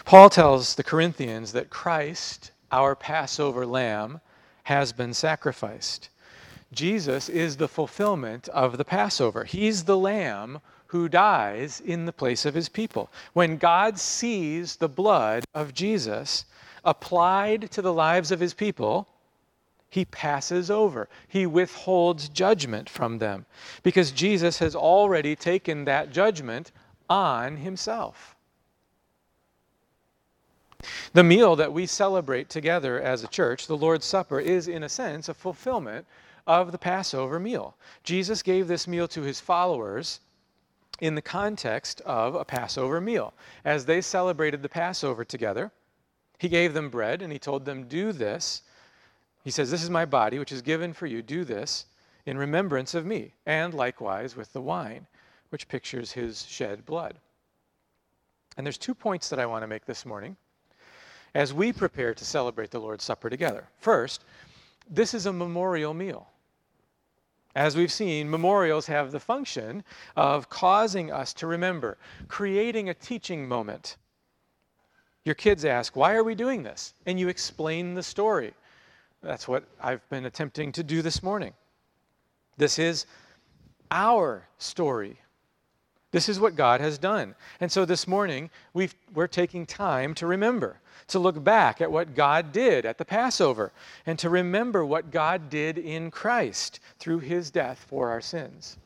Paul 0.04 0.28
tells 0.28 0.74
the 0.74 0.82
Corinthians 0.82 1.52
that 1.52 1.70
Christ 1.70 2.50
our 2.72 2.96
Passover 2.96 3.64
lamb 3.64 4.20
has 4.64 4.92
been 4.92 5.14
sacrificed. 5.14 6.08
Jesus 6.72 7.28
is 7.28 7.56
the 7.56 7.68
fulfillment 7.68 8.48
of 8.48 8.76
the 8.76 8.84
Passover. 8.84 9.44
He's 9.44 9.84
the 9.84 9.96
lamb 9.96 10.60
who 10.88 11.08
dies 11.08 11.80
in 11.80 12.06
the 12.06 12.12
place 12.12 12.44
of 12.44 12.54
his 12.54 12.68
people. 12.68 13.10
When 13.32 13.56
God 13.56 13.98
sees 13.98 14.76
the 14.76 14.88
blood 14.88 15.44
of 15.54 15.74
Jesus 15.74 16.44
applied 16.84 17.70
to 17.72 17.82
the 17.82 17.92
lives 17.92 18.30
of 18.30 18.40
his 18.40 18.54
people, 18.54 19.08
he 19.88 20.04
passes 20.04 20.70
over. 20.70 21.08
He 21.28 21.46
withholds 21.46 22.28
judgment 22.28 22.88
from 22.88 23.18
them 23.18 23.46
because 23.82 24.12
Jesus 24.12 24.58
has 24.58 24.76
already 24.76 25.34
taken 25.34 25.84
that 25.84 26.10
judgment 26.10 26.72
on 27.08 27.56
himself. 27.56 28.36
The 31.14 31.24
meal 31.24 31.56
that 31.56 31.72
we 31.72 31.86
celebrate 31.86 32.48
together 32.48 33.00
as 33.00 33.24
a 33.24 33.28
church, 33.28 33.66
the 33.66 33.76
Lord's 33.76 34.04
Supper, 34.04 34.38
is 34.38 34.68
in 34.68 34.82
a 34.82 34.88
sense 34.88 35.28
a 35.28 35.34
fulfillment 35.34 36.06
of 36.46 36.70
the 36.70 36.78
Passover 36.78 37.40
meal. 37.40 37.74
Jesus 38.04 38.42
gave 38.42 38.68
this 38.68 38.86
meal 38.86 39.08
to 39.08 39.22
his 39.22 39.40
followers 39.40 40.20
in 41.00 41.14
the 41.14 41.22
context 41.22 42.00
of 42.02 42.34
a 42.34 42.44
Passover 42.44 43.00
meal. 43.00 43.34
As 43.64 43.84
they 43.84 44.00
celebrated 44.00 44.62
the 44.62 44.68
Passover 44.68 45.24
together, 45.24 45.72
he 46.38 46.48
gave 46.48 46.74
them 46.74 46.90
bread 46.90 47.22
and 47.22 47.32
he 47.32 47.38
told 47.38 47.64
them, 47.64 47.84
Do 47.84 48.12
this. 48.12 48.62
He 49.44 49.50
says, 49.50 49.70
This 49.70 49.82
is 49.82 49.90
my 49.90 50.04
body, 50.04 50.38
which 50.38 50.52
is 50.52 50.62
given 50.62 50.92
for 50.92 51.06
you. 51.06 51.22
Do 51.22 51.44
this 51.44 51.86
in 52.24 52.38
remembrance 52.38 52.94
of 52.94 53.06
me. 53.06 53.34
And 53.46 53.74
likewise 53.74 54.36
with 54.36 54.52
the 54.52 54.60
wine, 54.60 55.06
which 55.50 55.68
pictures 55.68 56.12
his 56.12 56.44
shed 56.46 56.84
blood. 56.84 57.16
And 58.56 58.66
there's 58.66 58.78
two 58.78 58.94
points 58.94 59.28
that 59.28 59.38
I 59.38 59.46
want 59.46 59.62
to 59.62 59.68
make 59.68 59.84
this 59.84 60.06
morning 60.06 60.36
as 61.34 61.52
we 61.52 61.72
prepare 61.72 62.14
to 62.14 62.24
celebrate 62.24 62.70
the 62.70 62.80
Lord's 62.80 63.04
Supper 63.04 63.28
together. 63.28 63.68
First, 63.78 64.24
this 64.88 65.12
is 65.12 65.26
a 65.26 65.32
memorial 65.32 65.92
meal. 65.92 66.28
As 67.56 67.74
we've 67.74 67.90
seen, 67.90 68.28
memorials 68.28 68.86
have 68.86 69.12
the 69.12 69.18
function 69.18 69.82
of 70.14 70.50
causing 70.50 71.10
us 71.10 71.32
to 71.32 71.46
remember, 71.46 71.96
creating 72.28 72.90
a 72.90 72.94
teaching 72.94 73.48
moment. 73.48 73.96
Your 75.24 75.34
kids 75.34 75.64
ask, 75.64 75.96
Why 75.96 76.14
are 76.16 76.22
we 76.22 76.34
doing 76.34 76.62
this? 76.62 76.92
And 77.06 77.18
you 77.18 77.28
explain 77.28 77.94
the 77.94 78.02
story. 78.02 78.52
That's 79.22 79.48
what 79.48 79.64
I've 79.80 80.06
been 80.10 80.26
attempting 80.26 80.70
to 80.72 80.82
do 80.82 81.00
this 81.00 81.22
morning. 81.22 81.54
This 82.58 82.78
is 82.78 83.06
our 83.90 84.46
story. 84.58 85.18
This 86.12 86.28
is 86.28 86.40
what 86.40 86.56
God 86.56 86.80
has 86.80 86.98
done. 86.98 87.34
And 87.60 87.70
so 87.70 87.84
this 87.84 88.06
morning, 88.06 88.50
we 88.72 88.90
are 89.16 89.28
taking 89.28 89.66
time 89.66 90.14
to 90.14 90.26
remember, 90.26 90.80
to 91.08 91.18
look 91.18 91.42
back 91.42 91.80
at 91.80 91.90
what 91.90 92.14
God 92.14 92.52
did 92.52 92.86
at 92.86 92.98
the 92.98 93.04
Passover, 93.04 93.72
and 94.06 94.18
to 94.18 94.30
remember 94.30 94.84
what 94.84 95.10
God 95.10 95.50
did 95.50 95.78
in 95.78 96.10
Christ 96.10 96.80
through 96.98 97.18
his 97.18 97.50
death 97.50 97.84
for 97.88 98.08
our 98.10 98.20
sins. 98.20 98.78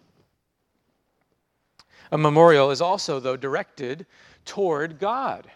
A 2.11 2.19
memorial 2.19 2.71
is 2.71 2.81
also, 2.81 3.21
though, 3.21 3.37
directed 3.37 4.07
toward 4.45 4.99
God 4.99 5.51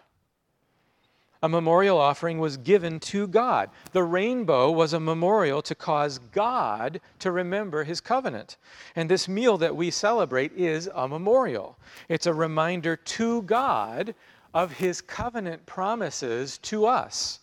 a 1.45 1.49
memorial 1.49 1.99
offering 1.99 2.39
was 2.39 2.57
given 2.57 2.99
to 2.99 3.27
God. 3.27 3.69
The 3.93 4.03
rainbow 4.03 4.71
was 4.71 4.95
a 4.95 4.99
memorial 4.99 5.61
to 5.61 5.75
cause 5.75 6.19
God 6.33 7.03
to 7.19 7.31
remember 7.31 7.85
his 7.85 8.01
covenant. 8.01 8.57
And 8.97 9.11
this 9.11 9.29
meal 9.29 9.59
that 9.59 9.77
we 9.77 9.91
celebrate 9.91 10.53
is 10.57 10.89
a 10.95 11.07
memorial. 11.07 11.77
It's 12.09 12.25
a 12.25 12.33
reminder 12.33 12.97
to 12.97 13.43
God 13.43 14.15
of 14.55 14.73
his 14.73 15.03
covenant 15.03 15.67
promises 15.67 16.57
to 16.59 16.87
us. 16.87 17.41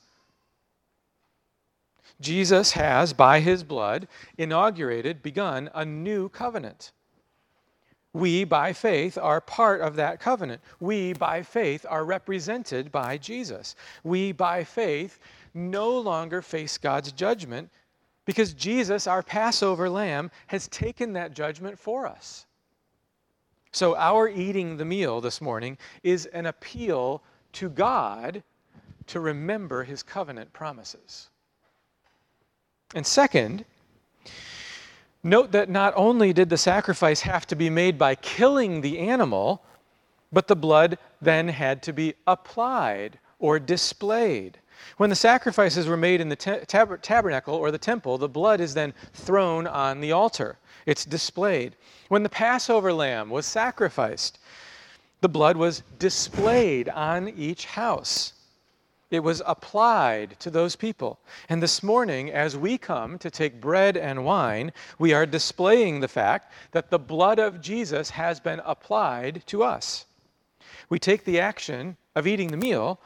Jesus 2.20 2.72
has, 2.72 3.14
by 3.14 3.40
his 3.40 3.64
blood, 3.64 4.08
inaugurated, 4.36 5.22
begun 5.22 5.70
a 5.76 5.86
new 5.86 6.28
covenant. 6.30 6.92
We, 8.14 8.44
by 8.44 8.74
faith, 8.74 9.18
are 9.18 9.40
part 9.40 9.82
of 9.82 9.96
that 9.96 10.20
covenant. 10.20 10.62
We, 10.80 11.14
by 11.14 11.44
faith, 11.44 11.86
are 11.90 12.04
represented 12.04 12.92
by 12.92 13.18
Jesus. 13.18 13.76
We, 14.04 14.34
by 14.34 14.64
faith, 14.64 15.20
no 15.54 15.98
longer 15.98 16.42
face 16.42 16.78
God's 16.78 17.12
judgment 17.14 17.70
because 18.26 18.54
Jesus, 18.54 19.08
our 19.08 19.24
Passover 19.24 19.90
lamb, 19.90 20.30
has 20.48 20.68
taken 20.68 21.14
that 21.14 21.34
judgment 21.34 21.80
for 21.80 22.06
us. 22.06 22.46
So, 23.72 23.96
our 23.96 24.28
eating 24.28 24.76
the 24.76 24.86
meal 24.86 25.22
this 25.22 25.40
morning 25.40 25.78
is 26.04 26.26
an 26.28 26.46
appeal 26.46 27.24
to 27.54 27.70
God 27.70 28.44
to 29.08 29.20
remember 29.22 29.84
his 29.84 30.04
covenant 30.04 30.52
promises. 30.52 31.30
And 32.94 33.08
second, 33.08 33.64
Note 35.24 35.52
that 35.52 35.70
not 35.70 35.94
only 35.96 36.34
did 36.34 36.50
the 36.50 36.58
sacrifice 36.58 37.22
have 37.22 37.46
to 37.48 37.56
be 37.56 37.70
made 37.70 37.98
by 37.98 38.16
killing 38.16 38.82
the 38.82 39.00
animal, 39.00 39.64
but 40.32 40.48
the 40.48 40.56
blood 40.56 40.98
then 41.22 41.48
had 41.48 41.84
to 41.84 41.94
be 41.94 42.16
applied 42.26 43.20
or 43.38 43.60
displayed. 43.60 44.58
When 44.98 45.12
the 45.12 45.16
sacrifices 45.16 45.88
were 45.88 45.98
made 45.98 46.22
in 46.22 46.30
the 46.30 46.36
tab- 46.36 47.02
tabernacle 47.02 47.54
or 47.54 47.70
the 47.70 47.78
temple, 47.78 48.18
the 48.18 48.28
blood 48.30 48.60
is 48.60 48.74
then 48.74 48.94
thrown 49.14 49.68
on 49.68 50.02
the 50.02 50.12
altar. 50.12 50.58
It's 50.88 51.06
displayed. 51.06 51.76
When 52.08 52.24
the 52.24 52.30
Passover 52.30 52.92
lamb 52.92 53.30
was 53.30 53.46
sacrificed, 53.46 54.40
the 55.22 55.30
blood 55.30 55.56
was 55.56 55.84
displayed 56.00 56.90
on 56.90 57.30
each 57.30 57.66
house. 57.66 58.34
It 59.12 59.20
was 59.20 59.42
applied 59.46 60.40
to 60.40 60.50
those 60.50 60.78
people. 60.78 61.20
And 61.50 61.62
this 61.62 61.84
morning, 61.84 62.32
as 62.32 62.56
we 62.56 62.78
come 62.78 63.20
to 63.20 63.30
take 63.30 63.60
bread 63.60 63.98
and 63.98 64.24
wine, 64.24 64.72
we 64.98 65.12
are 65.14 65.26
displaying 65.26 66.00
the 66.00 66.08
fact 66.08 66.54
that 66.72 66.90
the 66.90 66.98
blood 66.98 67.38
of 67.38 67.62
Jesus 67.62 68.12
has 68.12 68.40
been 68.40 68.62
applied 68.66 69.44
to 69.48 69.64
us. 69.64 70.06
We 70.90 70.98
take 70.98 71.26
the 71.26 71.42
action 71.42 71.98
of 72.16 72.26
eating 72.26 72.52
the 72.52 72.58
meal 72.58 73.02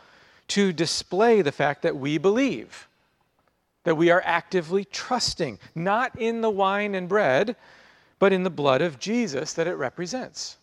to 0.49 0.71
display 0.71 1.41
the 1.41 1.51
fact 1.51 1.81
that 1.81 1.97
we 1.97 2.19
believe, 2.19 2.87
that 3.83 3.97
we 3.97 4.11
are 4.11 4.21
actively 4.25 4.85
trusting, 4.85 5.57
not 5.73 6.15
in 6.19 6.41
the 6.41 6.51
wine 6.51 6.93
and 6.93 7.09
bread, 7.09 7.55
but 8.19 8.31
in 8.31 8.43
the 8.43 8.51
blood 8.51 8.83
of 8.83 8.99
Jesus 8.99 9.53
that 9.53 9.67
it 9.67 9.73
represents. 9.73 10.57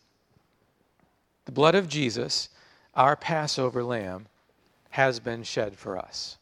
The 1.47 1.53
blood 1.53 1.75
of 1.75 1.89
Jesus, 1.89 2.49
our 2.95 3.17
Passover 3.17 3.83
lamb, 3.83 4.27
has 4.93 5.21
been 5.21 5.43
shed 5.43 5.77
for 5.77 5.99
us. 5.99 6.39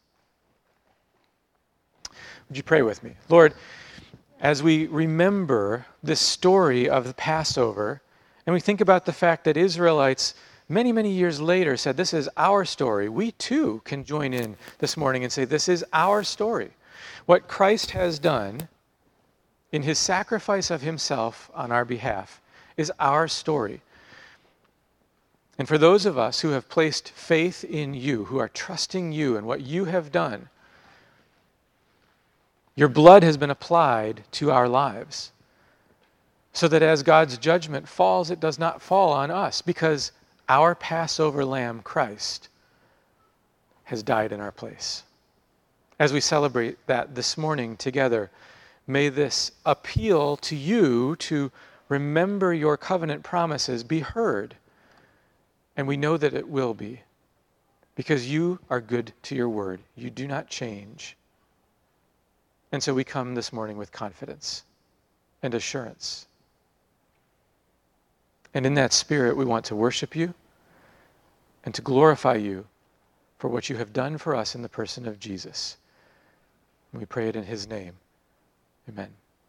Would 2.48 2.56
you 2.56 2.62
pray 2.62 2.82
with 2.82 3.02
me? 3.04 3.12
Lord, 3.28 3.54
as 4.40 4.60
we 4.62 4.88
remember 4.88 5.86
this 6.02 6.20
story 6.20 6.88
of 6.88 7.06
the 7.06 7.14
Passover, 7.14 8.02
and 8.44 8.52
we 8.52 8.60
think 8.60 8.80
about 8.80 9.06
the 9.06 9.12
fact 9.12 9.44
that 9.44 9.56
Israelites 9.56 10.34
many, 10.68 10.90
many 10.90 11.12
years 11.12 11.40
later 11.40 11.76
said, 11.76 11.96
This 11.96 12.12
is 12.12 12.28
our 12.36 12.64
story, 12.64 13.08
we 13.08 13.32
too 13.32 13.82
can 13.84 14.04
join 14.04 14.34
in 14.34 14.56
this 14.78 14.96
morning 14.96 15.22
and 15.22 15.32
say, 15.32 15.44
This 15.44 15.68
is 15.68 15.84
our 15.92 16.24
story. 16.24 16.70
What 17.26 17.46
Christ 17.46 17.92
has 17.92 18.18
done 18.18 18.68
in 19.70 19.82
his 19.82 19.98
sacrifice 19.98 20.70
of 20.72 20.82
himself 20.82 21.50
on 21.54 21.70
our 21.70 21.84
behalf 21.84 22.40
is 22.76 22.90
our 22.98 23.28
story. 23.28 23.82
And 25.60 25.68
for 25.68 25.76
those 25.76 26.06
of 26.06 26.16
us 26.16 26.40
who 26.40 26.52
have 26.52 26.70
placed 26.70 27.10
faith 27.10 27.64
in 27.64 27.92
you, 27.92 28.24
who 28.24 28.38
are 28.38 28.48
trusting 28.48 29.12
you 29.12 29.36
and 29.36 29.46
what 29.46 29.60
you 29.60 29.84
have 29.84 30.10
done, 30.10 30.48
your 32.74 32.88
blood 32.88 33.22
has 33.22 33.36
been 33.36 33.50
applied 33.50 34.24
to 34.32 34.50
our 34.50 34.70
lives. 34.70 35.32
So 36.54 36.66
that 36.68 36.80
as 36.80 37.02
God's 37.02 37.36
judgment 37.36 37.86
falls, 37.86 38.30
it 38.30 38.40
does 38.40 38.58
not 38.58 38.80
fall 38.80 39.12
on 39.12 39.30
us 39.30 39.60
because 39.60 40.12
our 40.48 40.74
Passover 40.74 41.44
lamb, 41.44 41.82
Christ, 41.82 42.48
has 43.84 44.02
died 44.02 44.32
in 44.32 44.40
our 44.40 44.52
place. 44.52 45.02
As 45.98 46.10
we 46.10 46.22
celebrate 46.22 46.78
that 46.86 47.14
this 47.14 47.36
morning 47.36 47.76
together, 47.76 48.30
may 48.86 49.10
this 49.10 49.52
appeal 49.66 50.38
to 50.38 50.56
you 50.56 51.16
to 51.16 51.52
remember 51.90 52.54
your 52.54 52.78
covenant 52.78 53.22
promises 53.22 53.84
be 53.84 54.00
heard 54.00 54.56
and 55.76 55.86
we 55.86 55.96
know 55.96 56.16
that 56.16 56.34
it 56.34 56.48
will 56.48 56.74
be 56.74 57.00
because 57.94 58.30
you 58.30 58.58
are 58.70 58.80
good 58.80 59.12
to 59.22 59.34
your 59.34 59.48
word. 59.48 59.80
You 59.96 60.10
do 60.10 60.26
not 60.26 60.48
change. 60.48 61.16
And 62.72 62.82
so 62.82 62.94
we 62.94 63.04
come 63.04 63.34
this 63.34 63.52
morning 63.52 63.76
with 63.76 63.92
confidence 63.92 64.64
and 65.42 65.54
assurance. 65.54 66.26
And 68.54 68.66
in 68.66 68.74
that 68.74 68.92
spirit, 68.92 69.36
we 69.36 69.44
want 69.44 69.64
to 69.66 69.76
worship 69.76 70.16
you 70.16 70.34
and 71.64 71.74
to 71.74 71.82
glorify 71.82 72.34
you 72.34 72.66
for 73.38 73.48
what 73.48 73.68
you 73.68 73.76
have 73.76 73.92
done 73.92 74.18
for 74.18 74.34
us 74.34 74.54
in 74.54 74.62
the 74.62 74.68
person 74.68 75.06
of 75.06 75.18
Jesus. 75.18 75.76
And 76.92 77.00
we 77.00 77.06
pray 77.06 77.28
it 77.28 77.36
in 77.36 77.44
his 77.44 77.68
name. 77.68 77.94
Amen. 78.88 79.19